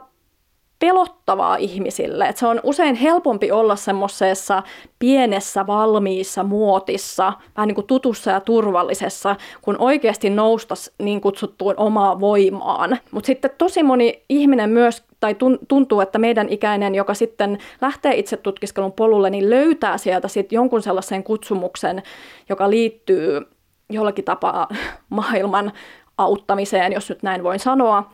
[0.80, 2.28] pelottavaa ihmisille.
[2.28, 4.64] Et se on usein helpompi olla semmoisessa
[5.00, 12.20] pienessä, valmiissa muotissa, vähän niin kuin tutussa ja turvallisessa, kun oikeasti nousta niin kutsuttuun omaa
[12.20, 12.98] voimaan.
[13.12, 15.36] Mutta sitten tosi moni ihminen myös, tai
[15.68, 20.82] tuntuu, että meidän ikäinen, joka sitten lähtee itse tutkiskelun polulle, niin löytää sieltä sitten jonkun
[20.82, 22.04] sellaisen kutsumuksen,
[22.50, 23.42] joka liittyy
[23.90, 24.68] jollakin tapaa
[25.10, 25.72] maailman
[26.18, 28.10] auttamiseen, jos nyt näin voin sanoa.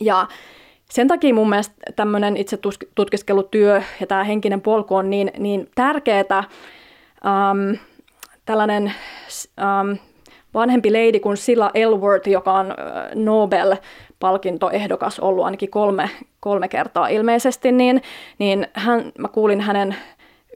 [0.00, 0.26] Ja
[0.90, 2.58] sen takia mun mielestä tämmöinen itse
[2.94, 6.44] tutkiskelutyö ja tämä henkinen polku on niin, niin tärkeää.
[7.24, 7.78] Um,
[8.44, 8.92] tällainen
[9.60, 9.98] um,
[10.54, 12.74] vanhempi leidi kuin Silla Elworth, joka on
[14.20, 18.02] Nobel-palkintoehdokas ollut ainakin kolme, kolme kertaa ilmeisesti, niin,
[18.38, 19.96] niin hän, mä kuulin hänen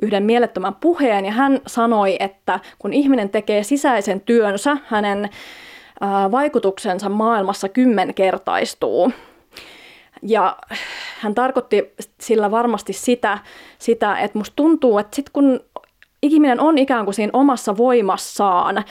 [0.03, 5.31] yhden mielettömän puheen ja hän sanoi, että kun ihminen tekee sisäisen työnsä, hänen
[6.31, 9.13] vaikutuksensa maailmassa kymmenkertaistuu.
[10.23, 10.57] Ja
[11.21, 13.39] hän tarkoitti sillä varmasti sitä,
[13.79, 15.61] sitä että musta tuntuu, että sit kun
[16.23, 18.85] ihminen on ikään kuin siinä omassa voimassaan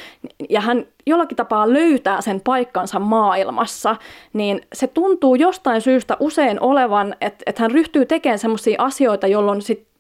[0.50, 3.96] ja hän jollakin tapaa löytää sen paikkansa maailmassa,
[4.34, 9.62] niin se tuntuu jostain syystä usein olevan, että, että hän ryhtyy tekemään sellaisia asioita, jolloin
[9.62, 9.92] sit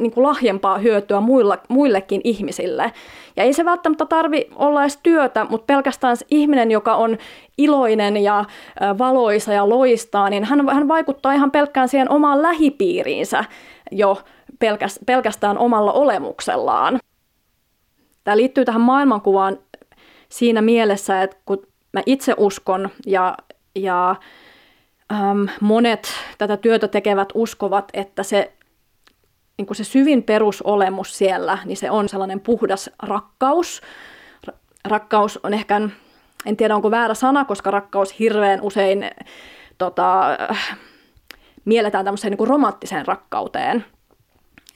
[0.00, 2.92] niin kuin lahjempaa hyötyä muilla, muillekin ihmisille.
[3.36, 7.18] Ja ei se välttämättä tarvi olla edes työtä, mutta pelkästään se ihminen, joka on
[7.58, 8.44] iloinen ja
[8.98, 13.44] valoisa ja loistaa, niin hän, hän vaikuttaa ihan pelkkään siihen omaan lähipiiriinsä
[13.90, 14.18] jo
[15.06, 16.98] pelkästään omalla olemuksellaan.
[18.24, 19.58] Tämä liittyy tähän maailmankuvaan
[20.28, 23.36] siinä mielessä, että kun mä itse uskon ja,
[23.74, 24.16] ja
[25.12, 28.52] äm, monet tätä työtä tekevät uskovat, että se
[29.58, 33.82] niin se syvin perusolemus siellä, niin se on sellainen puhdas rakkaus.
[34.84, 35.80] Rakkaus on ehkä,
[36.46, 39.10] en tiedä onko väärä sana, koska rakkaus hirveän usein
[39.78, 40.22] tota,
[41.64, 43.84] mielletään tämmöiseen niin romanttiseen rakkauteen.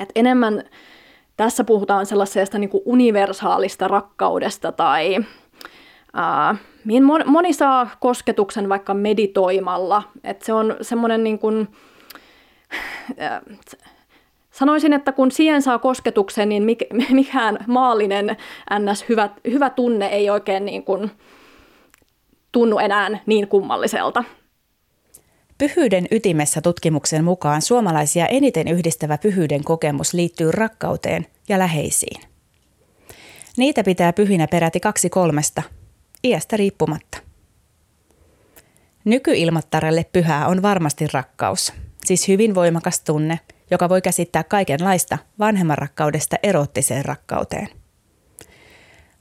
[0.00, 0.62] Et enemmän
[1.36, 5.16] tässä puhutaan sellaisesta niin universaalista rakkaudesta tai
[6.12, 10.02] ää, mihin moni saa kosketuksen vaikka meditoimalla.
[10.24, 11.68] Et se on semmoinen niin kuin,
[14.50, 16.62] Sanoisin, että kun siihen saa kosketuksen, niin
[17.10, 18.36] mikään maallinen
[18.78, 19.08] ns.
[19.08, 21.10] Hyvä, hyvä tunne ei oikein niin kuin
[22.52, 24.24] tunnu enää niin kummalliselta.
[25.58, 32.20] Pyhyyden ytimessä tutkimuksen mukaan suomalaisia eniten yhdistävä pyhyyden kokemus liittyy rakkauteen ja läheisiin.
[33.56, 35.62] Niitä pitää pyhinä peräti kaksi kolmesta,
[36.24, 37.18] iästä riippumatta.
[39.04, 41.72] Nykyilmattarelle pyhää on varmasti rakkaus,
[42.04, 43.40] siis hyvin voimakas tunne–
[43.70, 47.68] joka voi käsittää kaikenlaista vanhemman rakkaudesta erottiseen rakkauteen.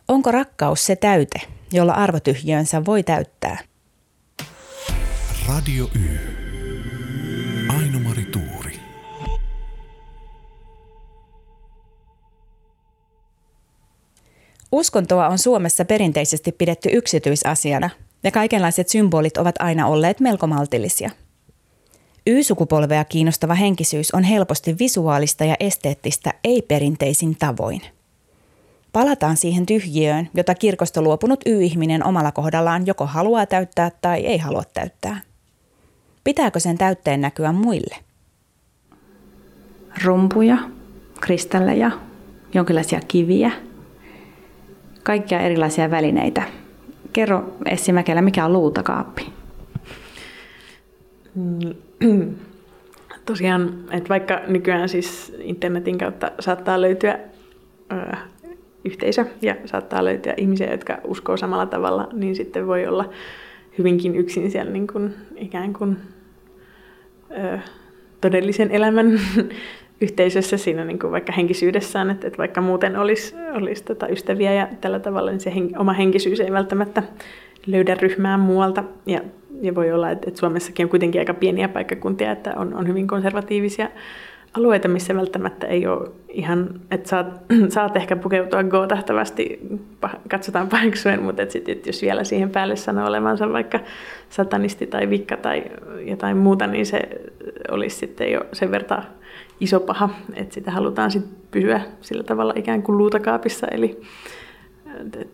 [0.08, 3.58] Onko rakkaus se täyte, jolla arvotyhjönsä voi täyttää?
[5.48, 6.20] Radio Y.
[7.78, 8.80] Aino-Mari Tuuri.
[14.72, 17.90] Uskontoa on Suomessa perinteisesti pidetty yksityisasiana,
[18.24, 21.12] ja kaikenlaiset symbolit ovat aina olleet melko maltillisia.
[22.28, 27.82] Y-sukupolvea kiinnostava henkisyys on helposti visuaalista ja esteettistä ei-perinteisin tavoin.
[28.92, 34.64] Palataan siihen tyhjiöön, jota kirkosta luopunut Y-ihminen omalla kohdallaan joko haluaa täyttää tai ei halua
[34.74, 35.22] täyttää.
[36.26, 37.96] Pitääkö sen täytteen näkyä muille?
[40.04, 40.58] Rumpuja,
[41.22, 41.92] kristalleja,
[42.54, 43.52] jonkinlaisia kiviä,
[45.04, 46.44] kaikkia erilaisia välineitä.
[47.14, 49.34] Kerro Essi Mäkelä, mikä on luutakaappi?
[53.26, 57.20] Tosiaan, että vaikka nykyään siis internetin kautta saattaa löytyä
[57.92, 58.16] ö,
[58.86, 63.10] yhteisö ja saattaa löytyä ihmisiä, jotka uskoo samalla tavalla, niin sitten voi olla
[63.78, 65.98] hyvinkin yksin siellä niin kuin, ikään kuin
[67.38, 67.60] ö,
[68.22, 69.20] todellisen elämän
[70.02, 74.68] yhteisössä siinä niin kuin vaikka henkisyydessään, että, että vaikka muuten olisi, olisi tota ystäviä ja
[74.82, 77.04] tällä tavalla, niin se hen, oma henkisyys ei välttämättä
[77.68, 78.84] löydä ryhmää muualta.
[79.06, 79.22] Ja,
[79.62, 83.08] ja voi olla, että, että Suomessakin on kuitenkin aika pieniä paikkakuntia, että on, on hyvin
[83.08, 83.90] konservatiivisia
[84.58, 87.28] alueita, missä välttämättä ei ole ihan, että saat,
[87.70, 89.60] saat ehkä pukeutua go-tahtavasti,
[90.30, 93.80] katsotaan paheksuen, mutta että sit, että jos vielä siihen päälle sanoo olevansa vaikka
[94.30, 95.64] satanisti tai vikka tai
[96.06, 97.00] jotain muuta, niin se
[97.72, 99.04] olisi sitten jo sen verran
[99.60, 104.02] iso paha, että sitä halutaan sitten pysyä sillä tavalla ikään kuin luutakaapissa, eli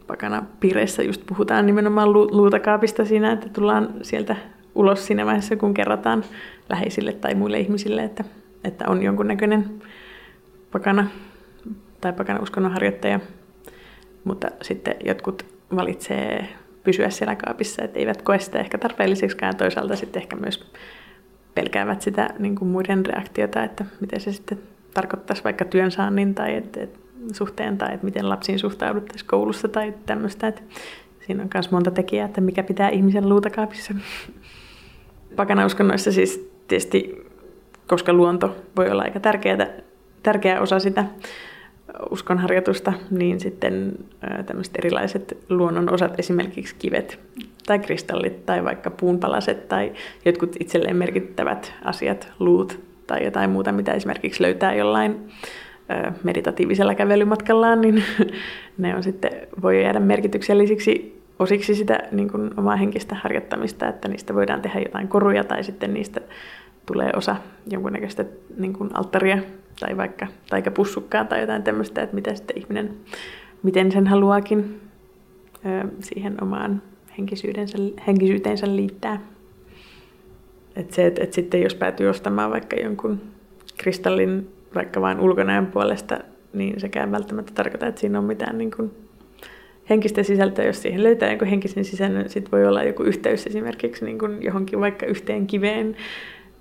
[0.08, 4.36] pakana piireissä just puhutaan nimenomaan luutakaapista siinä, että tullaan sieltä
[4.76, 6.24] ulos siinä vaiheessa, kun kerrotaan
[6.70, 8.24] läheisille tai muille ihmisille, että,
[8.64, 9.82] että on jonkunnäköinen
[10.72, 11.08] pakana
[12.02, 13.20] tai pakana uskonnonharjoittaja,
[14.24, 15.46] mutta sitten jotkut
[15.76, 16.48] valitsee
[16.84, 20.72] pysyä siellä kaapissa, että eivät koe sitä ehkä tarpeelliseksikaan toisaalta sitten ehkä myös
[21.56, 24.60] pelkäävät sitä niin kuin muiden reaktiota, että miten se sitten
[24.94, 27.00] tarkoittaisi vaikka työnsaannin tai et, et,
[27.34, 30.48] suhteen tai että miten lapsiin suhtauduttaisiin koulussa tai tämmöistä.
[30.48, 30.62] Että
[31.26, 33.94] siinä on myös monta tekijää, että mikä pitää ihmisen luutakaapissa.
[35.36, 37.26] Pakanauskonnoissa siis tietysti,
[37.92, 39.68] koska luonto voi olla aika tärkeää,
[40.24, 41.06] tärkeä osa sitä
[42.10, 43.92] uskonharjoitusta, niin sitten
[44.46, 47.20] tämmöiset erilaiset luonnon osat, esimerkiksi kivet
[47.66, 49.92] tai kristallit tai vaikka puunpalaset tai
[50.26, 55.32] jotkut itselleen merkittävät asiat, luut tai jotain muuta, mitä esimerkiksi löytää jollain
[56.24, 58.04] meditatiivisella kävelymatkallaan, niin
[58.78, 64.36] ne on sitten, voi jäädä merkityksellisiksi osiksi sitä niin kuin omaa henkistä harjoittamista, että niistä
[64.36, 66.22] voidaan tehdä jotain koruja tai sitten niistä
[66.86, 67.36] tulee osa
[67.72, 68.26] jonkunnäköistä
[68.58, 69.38] niin kuin alttaria
[69.80, 72.94] tai vaikka taikapussukkaa tai jotain tämmöistä, että mitä sitten ihminen,
[73.64, 74.82] miten sen haluaakin
[76.00, 76.82] siihen omaan
[77.18, 79.22] henkisyytensä, henkisyyteensä liittää.
[80.76, 83.22] Et se, että et sitten jos päätyy ostamaan vaikka jonkun
[83.78, 86.20] kristallin vaikka vain ulkonäön puolesta,
[86.54, 88.92] niin sekään välttämättä tarkoita, että siinä on mitään niin kuin
[89.90, 94.20] henkistä sisältöä, jos siihen löytää jonkun henkisen sisällön, sitten voi olla joku yhteys esimerkiksi niin
[94.20, 95.96] kuin johonkin vaikka yhteen kiveen,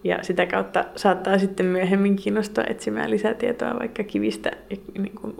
[0.04, 5.36] ja sitä kautta saattaa sitten myöhemmin kiinnostua etsimään lisätietoa vaikka kivistä ja niin kuin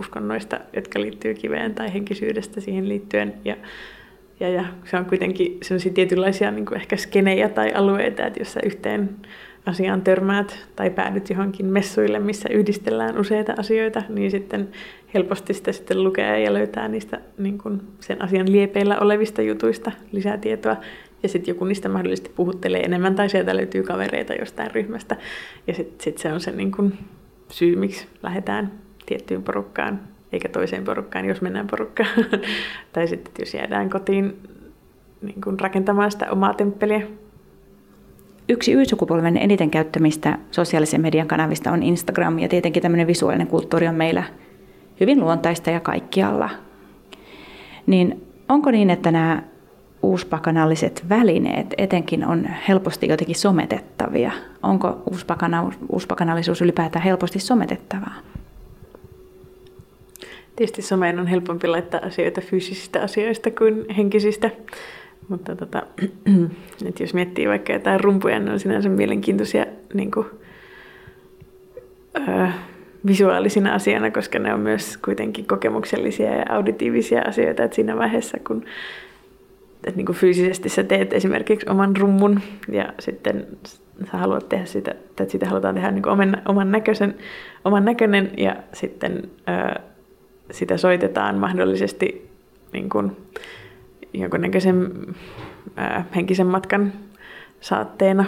[0.00, 3.34] uskonnoista, jotka liittyy kiveen tai henkisyydestä siihen liittyen.
[3.44, 3.56] Ja,
[4.40, 8.52] ja, ja se on kuitenkin sellaisia tietynlaisia niin kuin ehkä skenejä tai alueita, että jos
[8.52, 9.16] sä yhteen
[9.66, 14.68] asiaan törmäät tai päädyt johonkin messuille, missä yhdistellään useita asioita, niin sitten
[15.14, 20.36] helposti sitä sitten lukee ja löytää niistä niin kuin sen asian liepeillä olevista jutuista lisää
[20.36, 20.76] tietoa.
[21.22, 25.16] Ja sitten joku niistä mahdollisesti puhuttelee enemmän tai sieltä löytyy kavereita jostain ryhmästä.
[25.66, 26.98] Ja sitten sit se on se niin kuin
[27.50, 28.72] syy, miksi lähdetään
[29.06, 30.00] tiettyyn porukkaan,
[30.32, 32.10] eikä toiseen porukkaan, jos mennään porukkaan.
[32.92, 34.36] tai sitten jos jäädään kotiin
[35.22, 37.02] niin kuin rakentamaan sitä omaa temppeliä.
[38.48, 43.94] Yksi Y-sukupolven eniten käyttämistä sosiaalisen median kanavista on Instagram ja tietenkin tämmöinen visuaalinen kulttuuri on
[43.94, 44.24] meillä
[45.00, 46.50] hyvin luontaista ja kaikkialla.
[47.86, 49.42] Niin onko niin, että nämä
[50.02, 54.32] uuspakanalliset välineet etenkin on helposti jotenkin sometettavia?
[54.62, 58.14] Onko uuspakana, uuspakanallisuus ylipäätään helposti sometettavaa?
[60.56, 64.50] Tietysti someen on helpompi laittaa asioita fyysisistä asioista kuin henkisistä.
[65.28, 65.82] Mutta tota,
[66.86, 70.26] että jos miettii vaikka jotain rumpuja, niin on sinänsä mielenkiintoisia niin kuin,
[72.28, 72.46] öö,
[73.06, 77.64] visuaalisina asiana, koska ne on myös kuitenkin kokemuksellisia ja auditiivisia asioita.
[77.64, 78.64] Että siinä vaiheessa, kun
[79.86, 83.46] että niin kuin fyysisesti sä teet esimerkiksi oman rummun ja sitten
[84.12, 87.14] sä haluat tehdä sitä, että siitä halutaan tehdä niin kuin oman, oman, näköisen,
[87.64, 89.80] oman näköinen ja sitten ää,
[90.50, 92.30] sitä soitetaan mahdollisesti
[92.72, 93.16] niin kuin
[94.12, 94.92] jonkunnäköisen
[95.76, 96.92] ää, henkisen matkan
[97.60, 98.24] saatteena.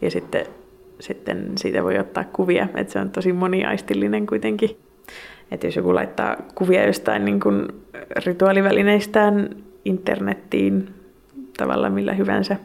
[0.00, 0.46] Ja sitten,
[1.00, 4.76] sitten siitä voi ottaa kuvia, että se on tosi moniaistillinen kuitenkin.
[5.50, 7.68] Että jos joku laittaa kuvia jostain niin kuin
[8.26, 10.88] rituaalivälineistään internettiin
[11.56, 12.56] tavalla millä hyvänsä,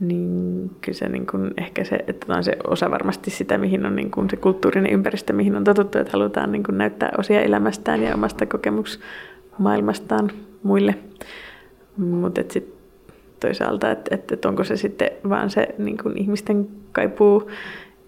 [0.00, 3.96] niin kyllä se niin kuin ehkä se, että on se osa varmasti sitä, mihin on
[3.96, 8.02] niin kuin se kulttuurinen ympäristö, mihin on totuttu, että halutaan niin kuin näyttää osia elämästään
[8.02, 10.30] ja omasta kokemusmaailmastaan
[10.62, 10.94] muille.
[11.96, 12.76] Mutta sitten
[13.40, 17.50] toisaalta, että, että, että onko se sitten vaan se niin kuin ihmisten kaipuu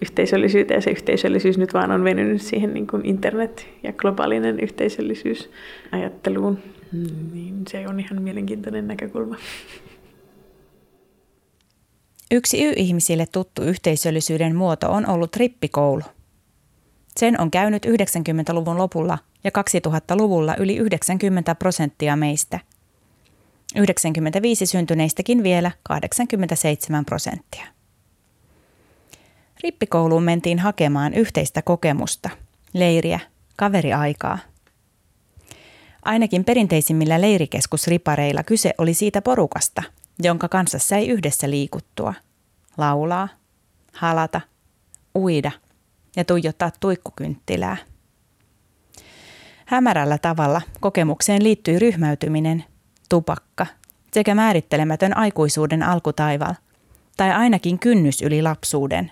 [0.01, 5.49] yhteisöllisyyteen ja se yhteisöllisyys nyt vaan on venynyt siihen niin kuin internet- ja globaalinen yhteisöllisyys
[5.91, 6.57] ajatteluun,
[7.33, 9.35] niin se on ihan mielenkiintoinen näkökulma.
[12.31, 16.03] Yksi Y-ihmisille tuttu yhteisöllisyyden muoto on ollut rippikoulu.
[17.17, 22.59] Sen on käynyt 90-luvun lopulla ja 2000-luvulla yli 90 prosenttia meistä.
[23.75, 27.65] 95 syntyneistäkin vielä 87 prosenttia.
[29.63, 32.29] Rippikouluun mentiin hakemaan yhteistä kokemusta,
[32.73, 33.19] leiriä,
[33.55, 34.37] kaveriaikaa.
[36.05, 39.83] Ainakin perinteisimmillä leirikeskusripareilla kyse oli siitä porukasta–
[40.23, 42.13] jonka kanssa sai yhdessä liikuttua,
[42.77, 43.29] laulaa,
[43.93, 44.41] halata,
[45.15, 45.51] uida
[46.15, 47.77] ja tuijottaa tuikkukynttilää.
[49.65, 52.63] Hämärällä tavalla kokemukseen liittyi ryhmäytyminen,
[53.09, 53.65] tupakka
[54.13, 56.53] sekä määrittelemätön aikuisuuden alkutaival,
[57.17, 59.11] tai ainakin kynnys yli lapsuuden,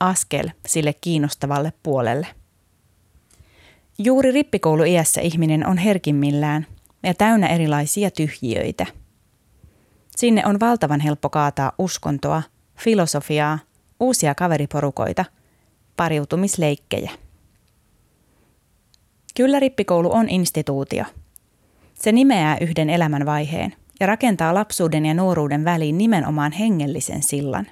[0.00, 2.26] askel sille kiinnostavalle puolelle.
[3.98, 6.66] Juuri rippikouluiässä ihminen on herkimmillään
[7.02, 8.86] ja täynnä erilaisia tyhjiöitä–
[10.16, 12.42] Sinne on valtavan helppo kaataa uskontoa,
[12.76, 13.58] filosofiaa,
[14.00, 15.24] uusia kaveriporukoita,
[15.96, 17.10] pariutumisleikkejä.
[19.36, 21.04] Kyllä rippikoulu on instituutio.
[21.94, 27.66] Se nimeää yhden elämänvaiheen ja rakentaa lapsuuden ja nuoruuden väliin nimenomaan hengellisen sillan.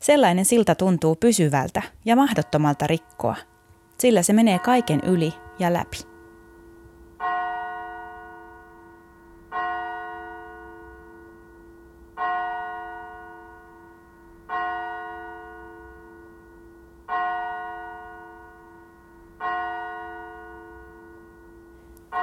[0.00, 3.36] Sellainen silta tuntuu pysyvältä ja mahdottomalta rikkoa,
[3.98, 5.96] sillä se menee kaiken yli ja läpi.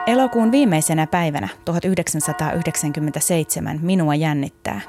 [0.08, 4.82] Elokuun viimeisenä päivänä 1997 minua jännittää.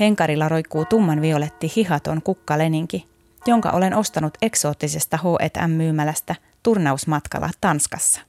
[0.00, 3.06] Henkarilla roikkuu tumman violetti hihaton kukkaleninki,
[3.46, 8.20] jonka olen ostanut eksoottisesta H&M-myymälästä turnausmatkalla Tanskassa.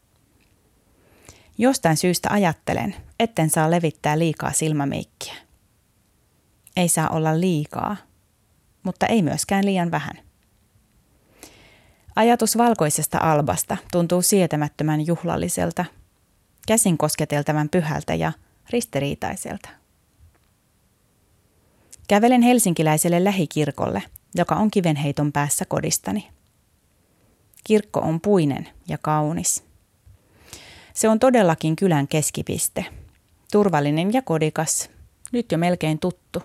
[1.57, 5.33] Jostain syystä ajattelen, etten saa levittää liikaa silmämeikkiä.
[6.75, 7.97] Ei saa olla liikaa,
[8.83, 10.17] mutta ei myöskään liian vähän.
[12.15, 15.85] Ajatus valkoisesta albasta tuntuu sietämättömän juhlalliselta,
[16.67, 18.31] käsin kosketeltavan pyhältä ja
[18.69, 19.69] ristiriitaiselta.
[22.07, 24.03] Kävelen helsinkiläiselle lähikirkolle,
[24.35, 26.27] joka on kivenheiton päässä kodistani.
[27.63, 29.63] Kirkko on puinen ja kaunis.
[30.93, 32.85] Se on todellakin kylän keskipiste.
[33.51, 34.89] Turvallinen ja kodikas,
[35.31, 36.43] nyt jo melkein tuttu.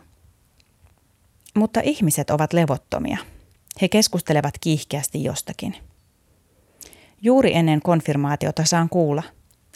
[1.55, 3.19] Mutta ihmiset ovat levottomia–
[3.81, 5.77] he keskustelevat kiihkeästi jostakin.
[7.23, 9.23] Juuri ennen konfirmaatiota saan kuulla,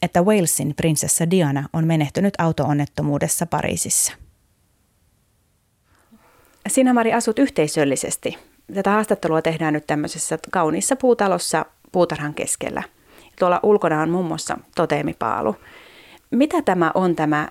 [0.03, 4.13] että Walesin prinsessa Diana on menehtynyt autoonnettomuudessa Pariisissa.
[6.69, 8.39] Sinä Mari asut yhteisöllisesti.
[8.75, 12.83] Tätä haastattelua tehdään nyt tämmöisessä kauniissa puutalossa puutarhan keskellä.
[13.39, 15.57] Tuolla ulkona on muun muassa toteemipaalu.
[16.31, 17.49] Mitä tämä on tämä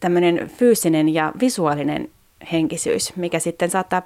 [0.00, 2.10] tämmöinen fyysinen ja visuaalinen
[2.52, 4.02] henkisyys, mikä sitten saattaa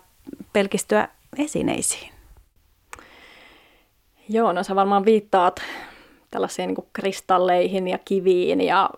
[0.52, 2.12] pelkistyä esineisiin?
[4.28, 5.62] Joo, no sä varmaan viittaat
[6.30, 8.90] tällaisiin niin kristalleihin ja kiviin ja,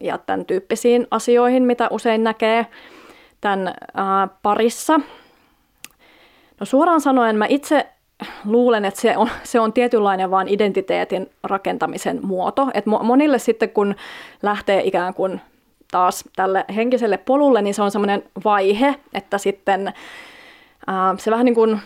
[0.00, 2.66] ja tämän tyyppisiin asioihin, mitä usein näkee
[3.46, 5.00] tämän ää, parissa.
[6.60, 7.86] No suoraan sanoen mä itse
[8.44, 12.68] luulen, että se on, se on tietynlainen vaan identiteetin rakentamisen muoto.
[12.74, 13.94] Et monille sitten kun
[14.42, 15.40] lähtee ikään kuin
[15.90, 19.92] taas tälle henkiselle polulle, niin se on semmoinen vaihe, että sitten
[21.18, 21.80] se vähän niin kuin,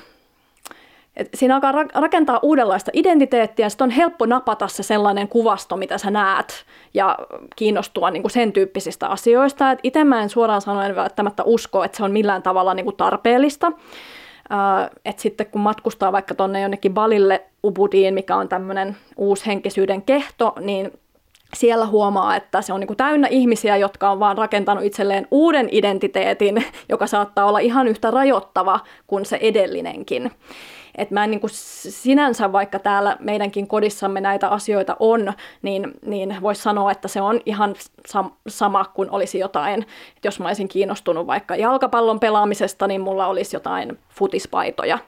[1.16, 5.98] että siinä alkaa rakentaa uudenlaista identiteettiä, ja sitten on helppo napata se sellainen kuvasto, mitä
[5.98, 7.18] sä näet, ja
[7.56, 9.76] kiinnostua niin kuin sen tyyppisistä asioista.
[9.82, 13.72] itse mä en suoraan sanoen välttämättä usko, että se on millään tavalla niin kuin tarpeellista.
[15.04, 18.96] että sitten kun matkustaa vaikka tuonne jonnekin Balille Ubudiin, mikä on tämmöinen
[19.46, 20.92] henkisyyden kehto, niin
[21.54, 25.68] siellä huomaa, että se on niin kuin täynnä ihmisiä, jotka on vaan rakentanut itselleen uuden
[25.70, 30.30] identiteetin, joka saattaa olla ihan yhtä rajoittava kuin se edellinenkin.
[30.94, 35.32] Et mä en niin kuin sinänsä, vaikka täällä meidänkin kodissamme näitä asioita on,
[35.62, 37.74] niin, niin voisi sanoa, että se on ihan
[38.08, 39.86] sam- sama kuin olisi jotain.
[40.16, 44.98] Et jos mä olisin kiinnostunut vaikka jalkapallon pelaamisesta, niin mulla olisi jotain futispaitoja.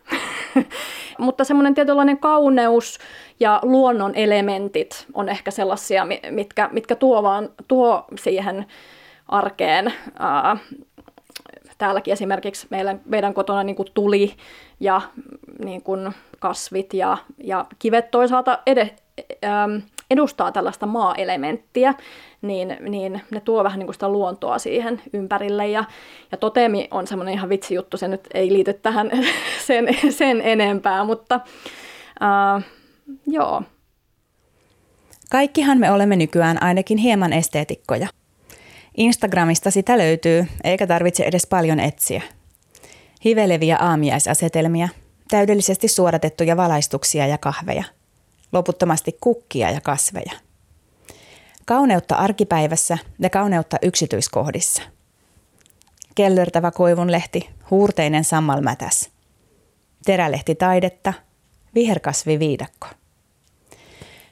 [1.19, 2.99] Mutta semmoinen tietynlainen kauneus
[3.41, 8.67] ja luonnon elementit on ehkä sellaisia, mitkä, mitkä tuo, vaan, tuo siihen
[9.29, 9.93] arkeen.
[10.19, 10.57] Ää,
[11.83, 14.35] täälläkin esimerkiksi meidän, meidän kotona niin kuin tuli
[14.81, 15.01] ja
[15.65, 18.89] niin kuin kasvit ja, ja kivet toisaalta ed,
[20.11, 21.95] edustaa tällaista maa-elementtiä,
[22.43, 25.69] niin, niin ne tuo vähän niin kuin sitä luontoa siihen ympärille.
[25.69, 25.85] Ja,
[26.33, 29.11] ja totemi on semmoinen ihan vitsijuttu, se nyt ei liity tähän
[29.67, 31.41] sen, sen enempää, mutta
[32.21, 32.63] uh,
[33.27, 33.63] joo.
[35.31, 38.09] Kaikkihan me olemme nykyään ainakin hieman esteetikkoja.
[38.97, 42.23] Instagramista sitä löytyy, eikä tarvitse edes paljon etsiä.
[43.25, 44.89] Hiveleviä aamiaisasetelmia,
[45.31, 47.85] täydellisesti suodatettuja valaistuksia ja kahveja,
[48.53, 50.33] loputtomasti kukkia ja kasveja.
[51.65, 54.83] Kauneutta arkipäivässä ja kauneutta yksityiskohdissa.
[56.15, 59.11] Kellertävä koivunlehti, huurteinen sammalmätäs.
[60.05, 61.13] Terälehti taidetta,
[61.75, 62.87] viherkasvi viidakko.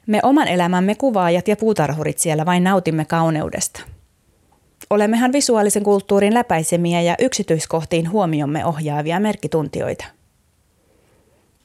[0.07, 3.81] Me oman elämämme kuvaajat ja puutarhurit siellä vain nautimme kauneudesta–
[4.91, 10.05] Olemmehan visuaalisen kulttuurin läpäisemiä ja yksityiskohtiin huomiomme ohjaavia merkkituntioita.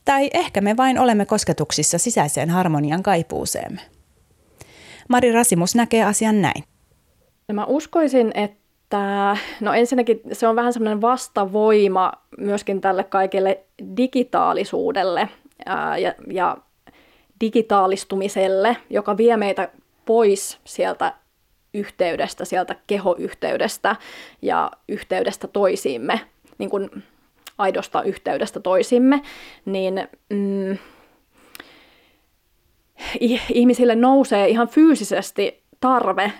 [0.04, 3.80] Tai ehkä me vain olemme kosketuksissa sisäiseen harmonian kaipuuseemme.
[5.08, 6.64] Mari Rasimus näkee asian näin.
[7.52, 13.64] Mä uskoisin, että no ensinnäkin se on vähän semmoinen vastavoima myöskin tälle kaikelle
[13.96, 15.28] digitaalisuudelle
[15.66, 16.56] ää, ja, ja
[17.40, 19.68] digitaalistumiselle, joka vie meitä
[20.04, 21.12] pois sieltä
[21.76, 23.96] yhteydestä, sieltä kehoyhteydestä
[24.42, 26.20] ja yhteydestä toisiimme,
[26.58, 26.90] niin kuin
[27.58, 29.22] aidosta yhteydestä toisimme,
[29.64, 30.78] niin mm,
[33.50, 36.32] ihmisille nousee ihan fyysisesti tarve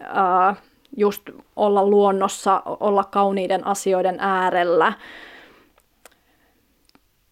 [0.00, 0.56] ää,
[0.96, 1.22] just
[1.56, 4.92] olla luonnossa, olla kauniiden asioiden äärellä.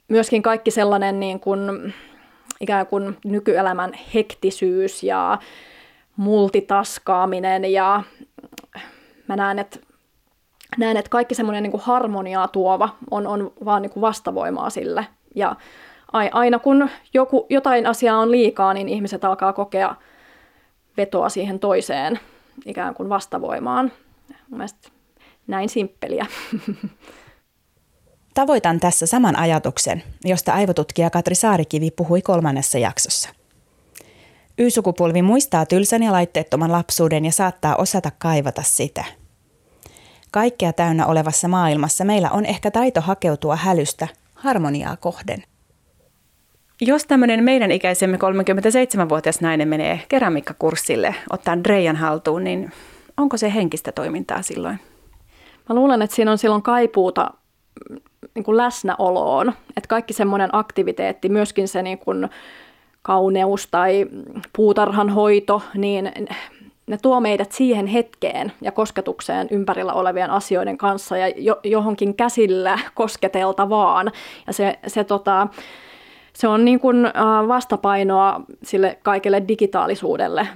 [0.09, 1.95] Myöskin kaikki sellainen niin kuin,
[2.61, 5.39] ikään kuin nykyelämän hektisyys ja
[6.17, 8.03] multitaskaaminen ja
[9.29, 9.79] mä näen, että
[10.79, 15.07] näen, että kaikki semmoinen niin harmoniaa tuova on, on vaan niin kuin vastavoimaa sille.
[15.35, 15.57] Ja
[16.13, 19.95] aina kun joku, jotain asiaa on liikaa, niin ihmiset alkaa kokea
[20.97, 22.21] vetoa siihen toiseen
[22.67, 23.93] ikään kuin vastavoimaan.
[24.51, 24.95] Mielestäni
[25.47, 26.27] näin simppeliä.
[28.35, 33.29] Tavoitan tässä saman ajatuksen, josta aivotutkija Katri Saarikivi puhui kolmannessa jaksossa–
[34.59, 39.05] Y-sukupolvi muistaa tylsän ja laitteettoman lapsuuden ja saattaa osata kaivata sitä.
[40.31, 45.43] Kaikkea täynnä olevassa maailmassa meillä on ehkä taito hakeutua hälystä harmoniaa kohden.
[46.81, 52.73] Jos tämmöinen meidän ikäisemme 37-vuotias nainen menee keramiikkakurssille ottaa Dreijan haltuun, niin
[53.17, 54.81] onko se henkistä toimintaa silloin?
[55.69, 57.31] Mä luulen, että siinä on silloin kaipuuta
[58.35, 59.53] niin kuin läsnäoloon.
[59.77, 62.29] Että kaikki semmoinen aktiviteetti, myöskin se niin kuin
[63.05, 64.07] kauneus tai
[64.57, 66.13] puutarhan hoito, niin
[66.87, 72.79] ne tuo meidät siihen hetkeen ja kosketukseen ympärillä olevien asioiden kanssa ja jo, johonkin käsillä
[72.95, 74.13] kosketeltavaan.
[74.47, 75.49] Ja se, se, tota,
[76.33, 76.97] se on niin kuin
[77.49, 80.49] vastapainoa sille kaikelle digitaalisuudelle,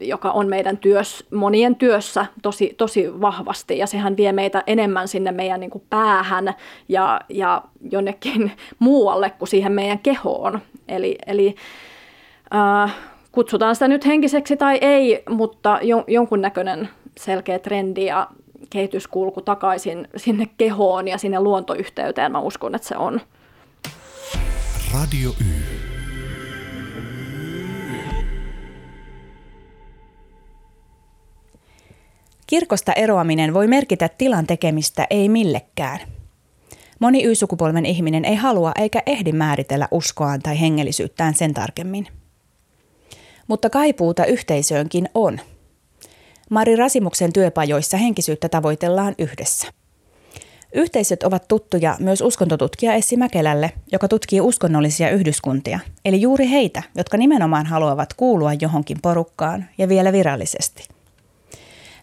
[0.00, 5.32] joka on meidän työs, monien työssä tosi, tosi vahvasti ja sehän vie meitä enemmän sinne
[5.32, 6.54] meidän niin kuin päähän
[6.88, 10.60] ja, ja jonnekin muualle kuin siihen meidän kehoon.
[10.88, 11.56] Eli, eli
[12.54, 12.94] äh,
[13.32, 16.88] kutsutaan sitä nyt henkiseksi tai ei, mutta jo, jonkunnäköinen
[17.18, 18.28] selkeä trendi ja
[18.70, 23.20] kehityskulku takaisin sinne kehoon ja sinne luontoyhteyteen, mä uskon, että se on.
[24.94, 25.71] Radio Y.
[32.52, 36.00] Kirkosta eroaminen voi merkitä tilan tekemistä ei millekään.
[36.98, 42.08] Moni Y-sukupolven ihminen ei halua eikä ehdi määritellä uskoaan tai hengellisyyttään sen tarkemmin.
[43.46, 45.40] Mutta kaipuuta yhteisöönkin on.
[46.50, 49.66] Mari Rasimuksen työpajoissa henkisyyttä tavoitellaan yhdessä.
[50.72, 57.16] Yhteisöt ovat tuttuja myös uskontotutkija Essi Mäkelälle, joka tutkii uskonnollisia yhdyskuntia, eli juuri heitä, jotka
[57.16, 60.88] nimenomaan haluavat kuulua johonkin porukkaan ja vielä virallisesti.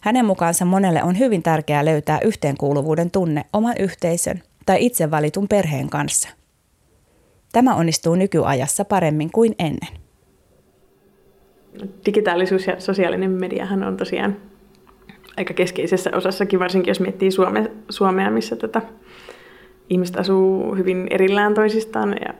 [0.00, 5.90] Hänen mukaansa monelle on hyvin tärkeää löytää yhteenkuuluvuuden tunne oman yhteisön tai itse valitun perheen
[5.90, 6.28] kanssa.
[7.52, 10.00] Tämä onnistuu nykyajassa paremmin kuin ennen.
[12.06, 14.36] Digitaalisuus ja sosiaalinen mediahan on tosiaan
[15.36, 18.82] aika keskeisessä osassakin, varsinkin jos miettii Suome, Suomea, missä tätä
[19.90, 22.34] ihmiset asuu hyvin erillään toisistaan ja,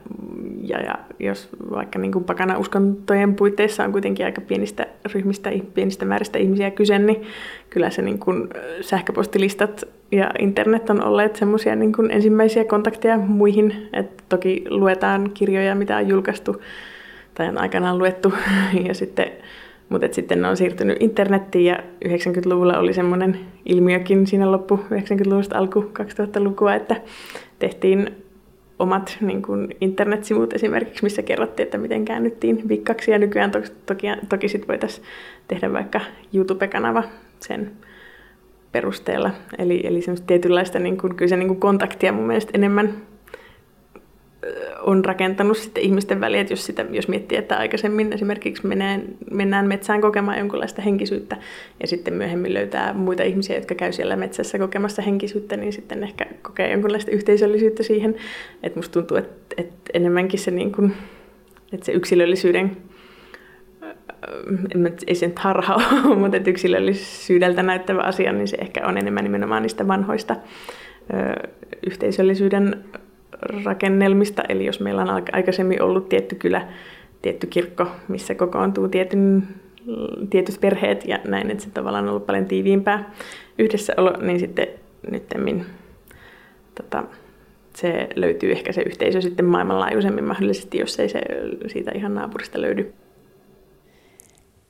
[0.63, 6.05] ja, ja jos vaikka niin kuin pakana uskontojen puitteissa on kuitenkin aika pienistä ryhmistä, pienistä
[6.05, 7.21] määristä ihmisiä kyse, niin
[7.69, 8.49] kyllä se niin kuin
[8.81, 13.89] sähköpostilistat ja internet on olleet semmoisia niin ensimmäisiä kontakteja muihin.
[13.93, 16.61] Et toki luetaan kirjoja, mitä on julkaistu
[17.33, 18.33] tai on aikanaan luettu
[18.87, 19.31] ja sitten
[19.91, 25.81] mutta sitten ne on siirtynyt internettiin ja 90-luvulla oli semmoinen ilmiökin siinä loppu 90-luvusta alku
[25.81, 26.95] 2000-lukua, että
[27.59, 28.15] tehtiin
[28.79, 33.11] omat niin kuin internetsivut esimerkiksi, missä kerrottiin, että miten käännyttiin vikkaksi.
[33.11, 35.05] Ja nykyään to- toki, toki sit voitaisiin
[35.47, 36.01] tehdä vaikka
[36.33, 37.03] YouTube-kanava
[37.39, 37.71] sen
[38.71, 39.31] perusteella.
[39.57, 42.93] Eli, eli semmoista tietynlaista niin kuin, kyllä se niin kuin kontaktia mun mielestä enemmän
[44.81, 50.01] on rakentanut sitten ihmisten väliä, jos, sitä, jos miettii, että aikaisemmin esimerkiksi mennään, mennään metsään
[50.01, 51.37] kokemaan jonkinlaista henkisyyttä
[51.79, 56.25] ja sitten myöhemmin löytää muita ihmisiä, jotka käy siellä metsässä kokemassa henkisyyttä, niin sitten ehkä
[56.41, 58.15] kokee jonkinlaista yhteisöllisyyttä siihen.
[58.63, 60.93] Että musta tuntuu, että, että enemmänkin se, niin kuin,
[61.73, 62.77] että se yksilöllisyyden
[64.75, 68.97] en, ei se nyt harha ole, mutta että yksilöllisyydeltä näyttävä asia, niin se ehkä on
[68.97, 70.35] enemmän nimenomaan niistä vanhoista
[71.13, 71.49] ö,
[71.87, 72.83] yhteisöllisyyden
[73.41, 74.43] rakennelmista.
[74.49, 76.67] Eli jos meillä on aikaisemmin ollut tietty kylä,
[77.21, 79.47] tietty kirkko, missä kokoontuu tietyn,
[80.29, 83.13] tietyt perheet ja näin, että se tavallaan on ollut paljon tiiviimpää
[83.59, 84.67] yhdessäolo, niin sitten
[85.11, 85.65] nyttemmin
[86.75, 87.03] tota,
[87.75, 91.21] se löytyy ehkä se yhteisö sitten maailmanlaajuisemmin mahdollisesti, jos ei se
[91.67, 92.93] siitä ihan naapurista löydy.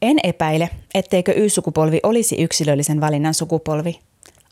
[0.02, 4.00] En epäile, etteikö Y-sukupolvi olisi yksilöllisen valinnan sukupolvi,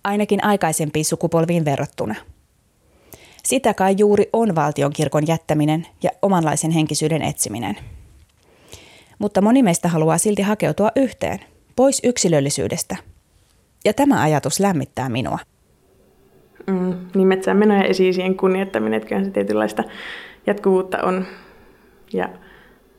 [0.03, 2.15] ainakin aikaisempiin sukupolviin verrattuna–
[3.49, 7.77] sitä kai juuri on valtionkirkon jättäminen ja omanlaisen henkisyyden etsiminen.
[9.19, 11.39] Mutta moni meistä haluaa silti hakeutua yhteen,
[11.75, 12.95] pois yksilöllisyydestä.
[13.85, 15.39] Ja tämä ajatus lämmittää minua.
[16.67, 19.83] Mm, niin metsään meno ja esi kunnioittaminen, että kyllähän se tietynlaista
[20.47, 21.25] jatkuvuutta on.
[22.13, 22.29] Ja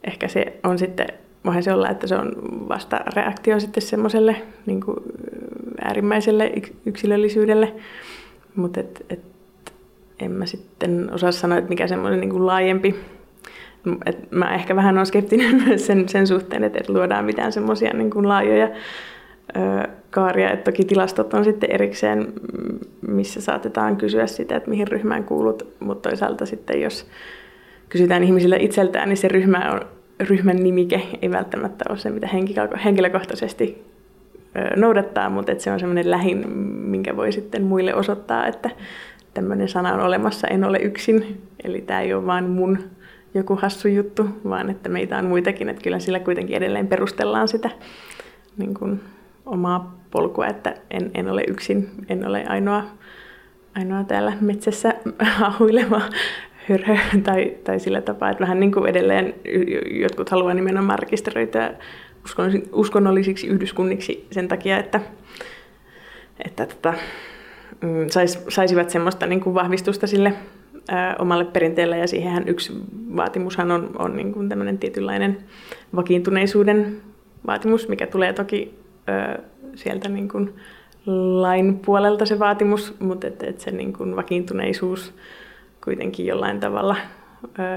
[0.04, 1.06] ehkä se on sitten,
[1.44, 2.32] voihan se olla, että se on
[2.68, 4.36] vasta reaktio sitten semmoiselle
[4.66, 4.80] niin
[5.84, 6.52] äärimmäiselle
[6.86, 7.74] yksilöllisyydelle.
[8.56, 9.39] Mutta et, et
[10.20, 12.94] en mä sitten osaa sanoa, että mikä semmoinen niin kuin laajempi.
[14.06, 17.92] Et mä ehkä vähän olen skeptinen myös sen, sen suhteen, että et luodaan mitään semmoisia
[17.92, 18.68] niin laajoja
[19.56, 20.50] ö, kaaria.
[20.50, 22.32] Et toki tilastot on sitten erikseen,
[23.08, 27.06] missä saatetaan kysyä sitä, että mihin ryhmään kuulut, mutta toisaalta sitten jos
[27.88, 29.80] kysytään ihmisille itseltään, niin se ryhmä on,
[30.20, 32.28] ryhmän nimike ei välttämättä ole se, mitä
[32.84, 33.90] henkilökohtaisesti
[34.76, 38.70] noudattaa, mutta että se on semmoinen lähin, minkä voi sitten muille osoittaa, että
[39.34, 41.42] tämmöinen sana on olemassa, en ole yksin.
[41.64, 42.78] Eli tämä ei ole vain mun
[43.34, 47.70] joku hassu juttu, vaan että meitä on muitakin, että kyllä sillä kuitenkin edelleen perustellaan sitä
[48.58, 49.00] niin kuin
[49.46, 52.84] omaa polkua, että en, en ole yksin, en ole ainoa,
[53.74, 54.94] ainoa täällä metsässä
[55.48, 56.00] ahuileva
[56.68, 59.34] hörhö tai, tai sillä tapaa, että vähän niin kuin edelleen
[59.90, 61.74] jotkut haluaa nimenomaan rekisteröityä
[62.72, 65.00] uskonnollisiksi yhdyskunniksi sen takia, että,
[66.44, 66.94] että tota,
[67.82, 70.32] Mm, sais, saisivat semmoista niin kuin vahvistusta sille
[70.88, 71.98] ää, omalle perinteelle.
[71.98, 72.72] Ja siihenhän yksi
[73.16, 75.38] vaatimushan on, on niin kuin tämmöinen tietynlainen
[75.96, 77.00] vakiintuneisuuden
[77.46, 78.74] vaatimus, mikä tulee toki
[79.06, 79.38] ää,
[79.74, 80.54] sieltä niin kuin
[81.40, 85.14] lain puolelta se vaatimus, mutta et, et se niin kuin vakiintuneisuus
[85.84, 86.96] kuitenkin jollain tavalla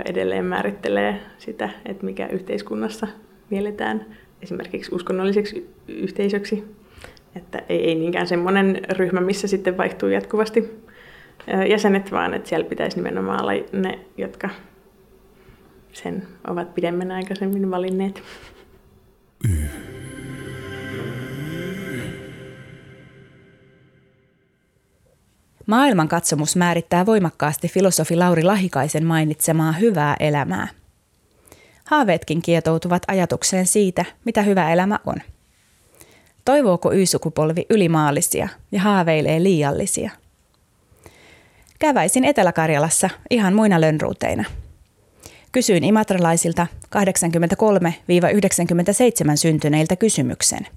[0.06, 3.08] edelleen määrittelee sitä, että mikä yhteiskunnassa
[3.50, 4.06] mielletään
[4.42, 6.64] esimerkiksi uskonnolliseksi yhteisöksi
[7.36, 10.84] että ei, ei niinkään semmoinen ryhmä, missä sitten vaihtuu jatkuvasti
[11.70, 14.50] jäsenet, vaan että siellä pitäisi nimenomaan olla ne, jotka
[15.94, 18.24] sen ovat pidemmän aikaisemmin valinneet.
[25.68, 30.68] Maailmankatsomus määrittää voimakkaasti filosofi Lauri Lahikaisen mainitsemaa hyvää elämää.
[31.86, 35.16] Haaveetkin kietoutuvat ajatukseen siitä, mitä hyvä elämä on–
[36.46, 40.12] Toivooko Y-sukupolvi ylimaallisia ja haaveilee liiallisia?
[41.80, 44.44] Käväisin Etelä-Karjalassa ihan muina lönruuteina.
[45.52, 46.98] Kysyin imatralaisilta 83-97
[49.36, 50.68] syntyneiltä kysymyksen.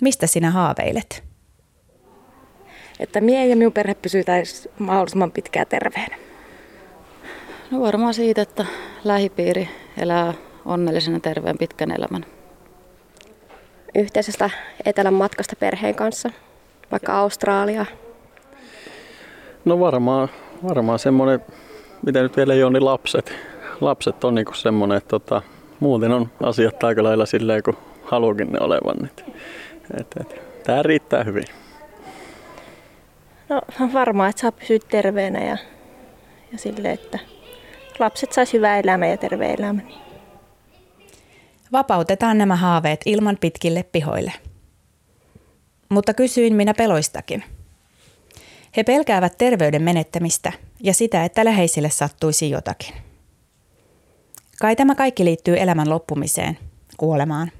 [0.00, 1.24] Mistä sinä haaveilet?
[3.00, 6.16] Että mie ja minun perhe pysytäisi mahdollisimman pitkään terveenä.
[7.70, 8.66] No varmaan siitä, että
[9.04, 12.26] lähipiiri elää onnellisena terveen pitkän elämän
[13.98, 14.50] yhteisestä
[14.84, 16.30] etelän matkasta perheen kanssa,
[16.90, 17.86] vaikka Australia?
[19.64, 20.28] No varmaan,
[20.68, 21.40] varmaan semmoinen,
[22.06, 23.34] mitä nyt vielä ei ole, niin lapset.
[23.80, 25.42] Lapset on niinku semmoinen, että tota,
[25.80, 29.04] muuten on asiat aika lailla silleen, kun haluakin ne olevan.
[29.04, 29.24] Et,
[30.00, 31.44] et, et, tämä riittää hyvin.
[33.48, 33.60] No
[33.92, 35.56] varmaan, että saa pysyä terveenä ja,
[36.52, 37.18] ja sille, että
[37.98, 40.07] lapset saisi hyvää elämää ja terveen elämän.
[41.72, 44.32] Vapautetaan nämä haaveet ilman pitkille pihoille.
[45.88, 47.44] Mutta kysyin minä peloistakin.
[48.76, 50.52] He pelkäävät terveyden menettämistä
[50.82, 52.94] ja sitä, että läheisille sattuisi jotakin.
[54.60, 56.58] Kai tämä kaikki liittyy elämän loppumiseen,
[56.96, 57.50] kuolemaan.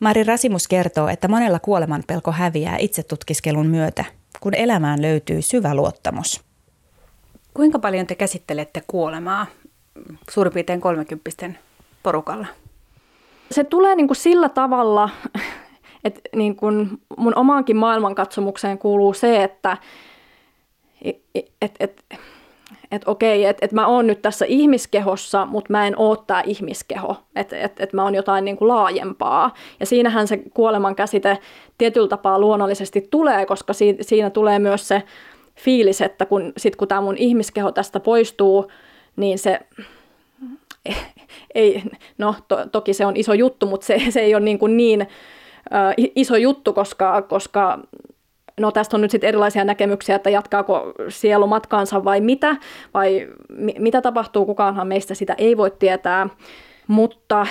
[0.00, 4.04] Mari Rasimus kertoo, että monella kuoleman pelko häviää itsetutkiskelun myötä,
[4.40, 6.40] kun elämään löytyy syvä luottamus.
[7.54, 9.46] Kuinka paljon te käsittelette kuolemaa
[10.30, 11.50] suurin piirtein 30
[12.02, 12.46] porukalla?
[13.54, 15.10] Se tulee niin kuin sillä tavalla,
[16.04, 19.76] että niin kuin mun omaankin maailmankatsomukseen kuuluu se, että
[21.02, 21.16] et,
[21.62, 22.04] et, et,
[22.90, 27.16] että okei, että et mä oon nyt tässä ihmiskehossa, mutta mä en oo tämä ihmiskeho,
[27.36, 29.54] että et, et mä oon jotain niin kuin laajempaa.
[29.80, 31.38] Ja siinähän se kuoleman käsite
[31.78, 35.02] tietyllä tapaa luonnollisesti tulee, koska si, siinä tulee myös se
[35.56, 38.70] fiilis, että kun, sit kun tämä mun ihmiskeho tästä poistuu,
[39.16, 39.60] niin se
[41.54, 41.82] ei,
[42.18, 45.00] no to, toki se on iso juttu, mutta se, se ei ole niin, kuin niin
[45.00, 47.78] äh, iso juttu, koska, koska
[48.60, 52.56] no tästä on nyt sitten erilaisia näkemyksiä, että jatkaako sielu matkaansa vai mitä,
[52.94, 56.28] vai mi- mitä tapahtuu, kukaanhan meistä sitä ei voi tietää,
[56.86, 57.46] mutta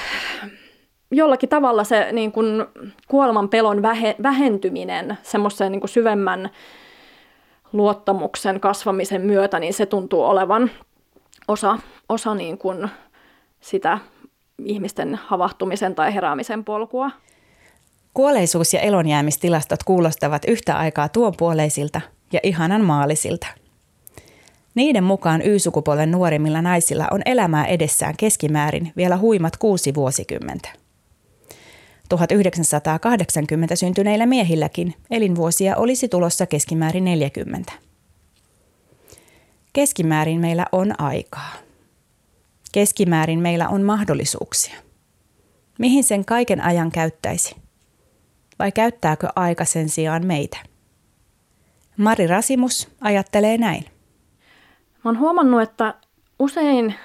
[1.12, 2.66] jollakin tavalla se niin kuin
[3.08, 6.50] kuoleman pelon vähe, vähentyminen semmoisen niin syvemmän
[7.74, 10.72] luottamuksen kasvamisen myötä, niin se tuntuu olevan
[11.48, 11.78] osa,
[12.10, 12.90] osa niin kuin
[13.64, 14.00] sitä
[14.66, 17.12] ihmisten havahtumisen tai heräämisen polkua.
[18.14, 22.02] Kuolleisuus- ja elonjäämistilastot kuulostavat yhtä aikaa tuonpuoleisilta
[22.32, 23.48] ja ihanan maalisilta.
[24.76, 30.70] Niiden mukaan Y-sukupolven nuorimmilla naisilla on elämää edessään keskimäärin vielä huimat kuusi vuosikymmentä.
[32.10, 37.74] 1980 syntyneillä miehilläkin elinvuosia olisi tulossa keskimäärin 40.
[39.74, 41.63] Keskimäärin meillä on aikaa.
[42.74, 44.76] Keskimäärin meillä on mahdollisuuksia.
[45.80, 47.64] Mihin sen kaiken ajan käyttäisi?
[48.60, 50.58] vai käyttääkö aika sen sijaan meitä?
[51.98, 53.84] Mari Rasimus ajattelee näin.
[55.04, 55.94] Mä oon huomannut, että
[56.40, 56.96] usein,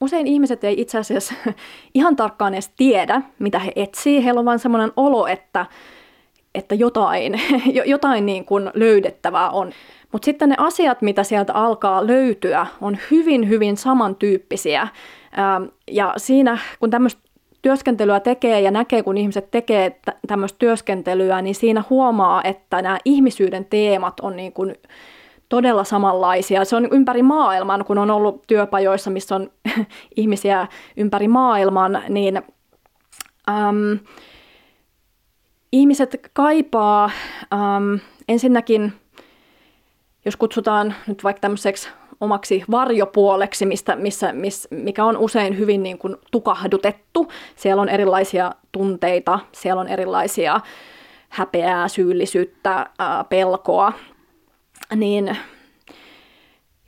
[0.00, 1.34] usein ihmiset ei itse asiassa
[1.94, 4.24] ihan tarkkaan edes tiedä, mitä he etsii.
[4.24, 5.66] Heillä on vain semmoinen olo, että,
[6.54, 7.40] että jotain,
[7.84, 9.72] jotain niin kuin löydettävää on.
[10.12, 14.88] Mutta sitten ne asiat, mitä sieltä alkaa löytyä, on hyvin, hyvin samantyyppisiä.
[15.90, 17.22] Ja siinä, kun tämmöistä
[17.62, 23.64] työskentelyä tekee ja näkee, kun ihmiset tekee tämmöistä työskentelyä, niin siinä huomaa, että nämä ihmisyyden
[23.64, 24.74] teemat on niin kuin
[25.48, 26.64] todella samanlaisia.
[26.64, 29.50] Se on ympäri maailman, kun on ollut työpajoissa, missä on
[30.16, 32.36] ihmisiä ympäri maailman, niin
[33.48, 33.98] äm,
[35.72, 37.10] ihmiset kaipaa
[37.52, 38.92] äm, ensinnäkin,
[40.24, 41.88] jos kutsutaan nyt vaikka tämmöiseksi
[42.20, 47.28] omaksi varjopuoleksi, mistä, missä, miss, mikä on usein hyvin niin kuin tukahdutettu.
[47.56, 50.60] Siellä on erilaisia tunteita, siellä on erilaisia
[51.28, 53.92] häpeää, syyllisyyttä, ää, pelkoa.
[54.96, 55.36] Niin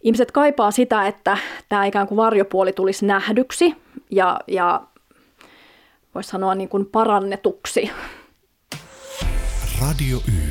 [0.02, 3.76] ihmiset kaipaa sitä, että tämä ikään kuin varjopuoli tulisi nähdyksi
[4.10, 4.80] ja, ja
[6.14, 7.90] voisi sanoa niin kuin parannetuksi.
[9.80, 10.50] Radio Y.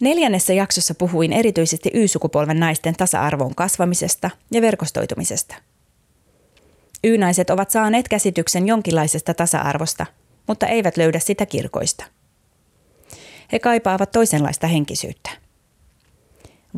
[0.00, 5.54] Neljännessä jaksossa puhuin erityisesti Y-sukupolven naisten tasa-arvon kasvamisesta ja verkostoitumisesta.
[7.04, 10.06] Y-naiset ovat saaneet käsityksen jonkinlaisesta tasa-arvosta,
[10.46, 12.04] mutta eivät löydä sitä kirkoista.
[13.52, 15.30] He kaipaavat toisenlaista henkisyyttä.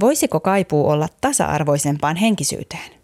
[0.01, 2.96] Voisiko kaipuu olla tasa-arvoisempaan henkisyyteen?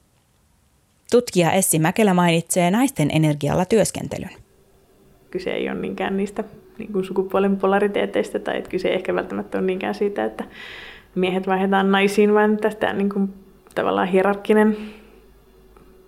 [1.13, 4.31] Tutkija Essi Mäkelä mainitsee naisten energialla työskentelyn.
[5.31, 6.45] Kyse ei ole niinkään niistä
[6.79, 10.45] niin kuin sukupuolen polariteeteista, tai että kyse ei ehkä välttämättä ole niinkään siitä, että
[11.15, 13.35] miehet vaihdetaan naisiin, vaan tästä niin kuin,
[13.75, 14.77] tavallaan hierarkkinen,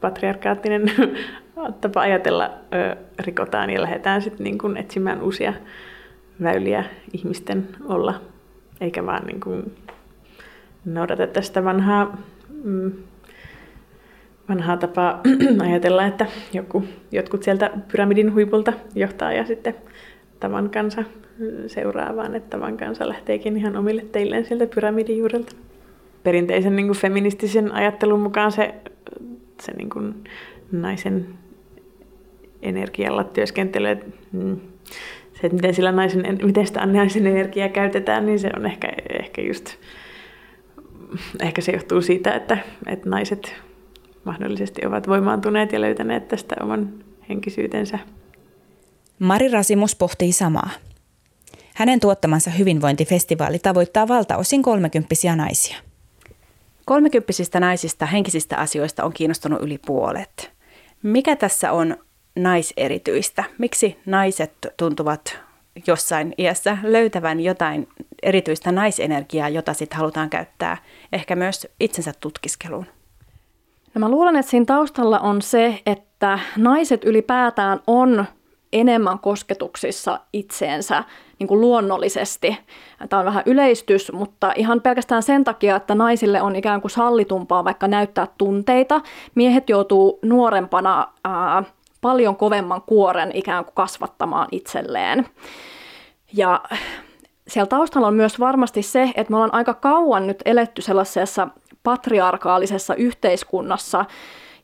[0.01, 0.93] patriarkaattinen
[1.81, 5.53] tapa ajatella ö, rikotaan ja lähdetään sitten niin kuin etsimään uusia
[6.43, 8.21] väyliä ihmisten olla,
[8.81, 9.77] eikä vaan niin kuin
[10.85, 12.19] noudata tästä vanhaa,
[12.65, 12.93] mm,
[14.49, 15.20] vanhaa tapaa
[15.68, 19.74] ajatella, että joku, jotkut sieltä pyramidin huipulta johtaa ja sitten
[20.40, 21.05] tavan kansa
[21.66, 25.57] seuraa, vaan että tavan kansa lähteekin ihan omille teilleen sieltä pyramidin juurelta.
[26.22, 28.74] Perinteisen niin kuin feministisen ajattelun mukaan se,
[29.62, 30.14] se niin kuin
[30.72, 31.26] naisen
[32.62, 33.88] energialla työskentely,
[34.32, 34.57] mm,
[35.32, 38.88] se, että miten, sillä naisen, miten sitä naisen energiaa käytetään, niin se on ehkä,
[39.20, 39.76] ehkä just,
[41.42, 43.57] ehkä se johtuu siitä, että, että naiset
[44.25, 47.99] mahdollisesti ovat voimaantuneet ja löytäneet tästä oman henkisyytensä
[49.18, 50.70] Mari Rasimus pohtii samaa.
[51.75, 55.77] Hänen tuottamansa hyvinvointifestivaali tavoittaa valtaosin kolmekymppisiä naisia.
[56.85, 60.53] Kolmekymppisistä naisista henkisistä asioista on kiinnostunut yli puolet.
[61.03, 61.97] Mikä tässä on
[62.37, 63.45] naiserityistä?
[63.59, 65.39] Miksi naiset tuntuvat
[65.87, 67.89] jossain iässä löytävän jotain
[68.22, 70.77] erityistä naisenergiaa, jota sitten halutaan käyttää
[71.12, 72.87] ehkä myös itsensä tutkiskeluun?
[73.95, 78.24] No mä luulen, että siinä taustalla on se, että naiset ylipäätään on
[78.72, 81.05] enemmän kosketuksissa itseensä
[81.38, 82.59] niin kuin luonnollisesti.
[83.09, 87.64] Tämä on vähän yleistys, mutta ihan pelkästään sen takia, että naisille on ikään kuin sallitumpaa
[87.64, 89.01] vaikka näyttää tunteita.
[89.34, 91.62] Miehet joutuu nuorempana ää,
[92.01, 95.26] paljon kovemman kuoren ikään kuin kasvattamaan itselleen.
[96.32, 96.62] Ja
[97.49, 101.49] siellä taustalla on myös varmasti se, että me ollaan aika kauan nyt eletty sellaisessa
[101.85, 104.05] patriarkaalisessa yhteiskunnassa,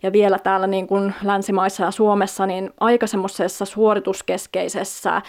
[0.02, 5.22] ja vielä täällä niin kuin länsimaissa ja Suomessa, niin aika semmoisessa suorituskeskeisessä,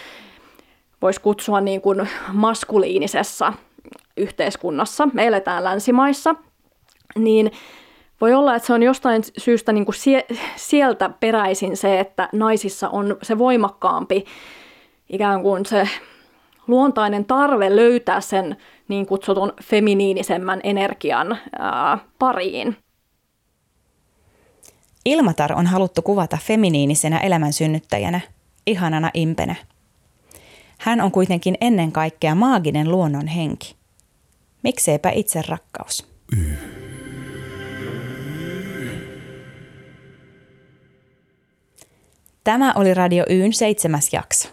[1.02, 3.52] voisi kutsua niin kuin maskuliinisessa
[4.16, 5.08] yhteiskunnassa.
[5.12, 6.34] Me eletään länsimaissa,
[7.18, 7.52] niin
[8.20, 12.88] voi olla, että se on jostain syystä niin kuin sie- sieltä peräisin se, että naisissa
[12.88, 14.24] on se voimakkaampi
[15.08, 15.88] ikään kuin se
[16.66, 18.56] luontainen tarve löytää sen
[18.92, 22.76] niin kutsutun feminiinisemmän energian ää, pariin.
[25.04, 28.20] Ilmatar on haluttu kuvata feminiinisenä elämän synnyttäjänä,
[28.66, 29.54] ihanana impenä.
[30.78, 33.76] Hän on kuitenkin ennen kaikkea maaginen luonnon henki.
[34.62, 36.06] Mikseipä itse rakkaus?
[42.44, 44.48] Tämä oli Radio Yyn seitsemäs jakso.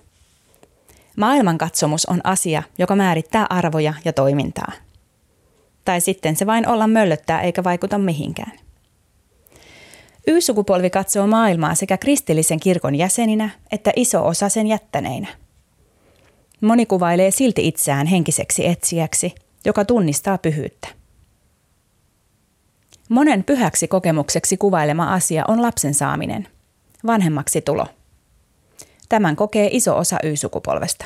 [1.19, 4.71] Maailmankatsomus on asia, joka määrittää arvoja ja toimintaa.
[5.85, 8.51] Tai sitten se vain olla möllöttää eikä vaikuta mihinkään.
[10.27, 15.27] Y-sukupolvi katsoo maailmaa sekä kristillisen kirkon jäseninä että iso osa sen jättäneinä.
[16.61, 20.87] Moni kuvailee silti itseään henkiseksi etsijäksi, joka tunnistaa pyhyyttä.
[23.09, 26.47] Monen pyhäksi kokemukseksi kuvailema asia on lapsen saaminen,
[27.05, 27.87] vanhemmaksi tulo.
[29.09, 31.05] Tämän kokee iso osa Y-sukupolvesta.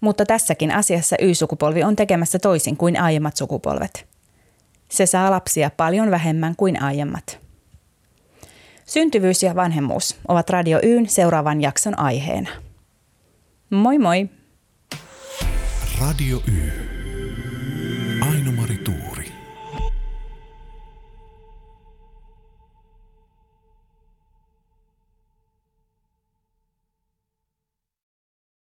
[0.00, 4.06] Mutta tässäkin asiassa Y-sukupolvi on tekemässä toisin kuin aiemmat sukupolvet.
[4.88, 7.38] Se saa lapsia paljon vähemmän kuin aiemmat.
[8.86, 12.50] Syntyvyys ja vanhemmuus ovat Radio Yyn seuraavan jakson aiheena.
[13.70, 14.28] Moi moi!
[16.00, 16.85] Radio Y.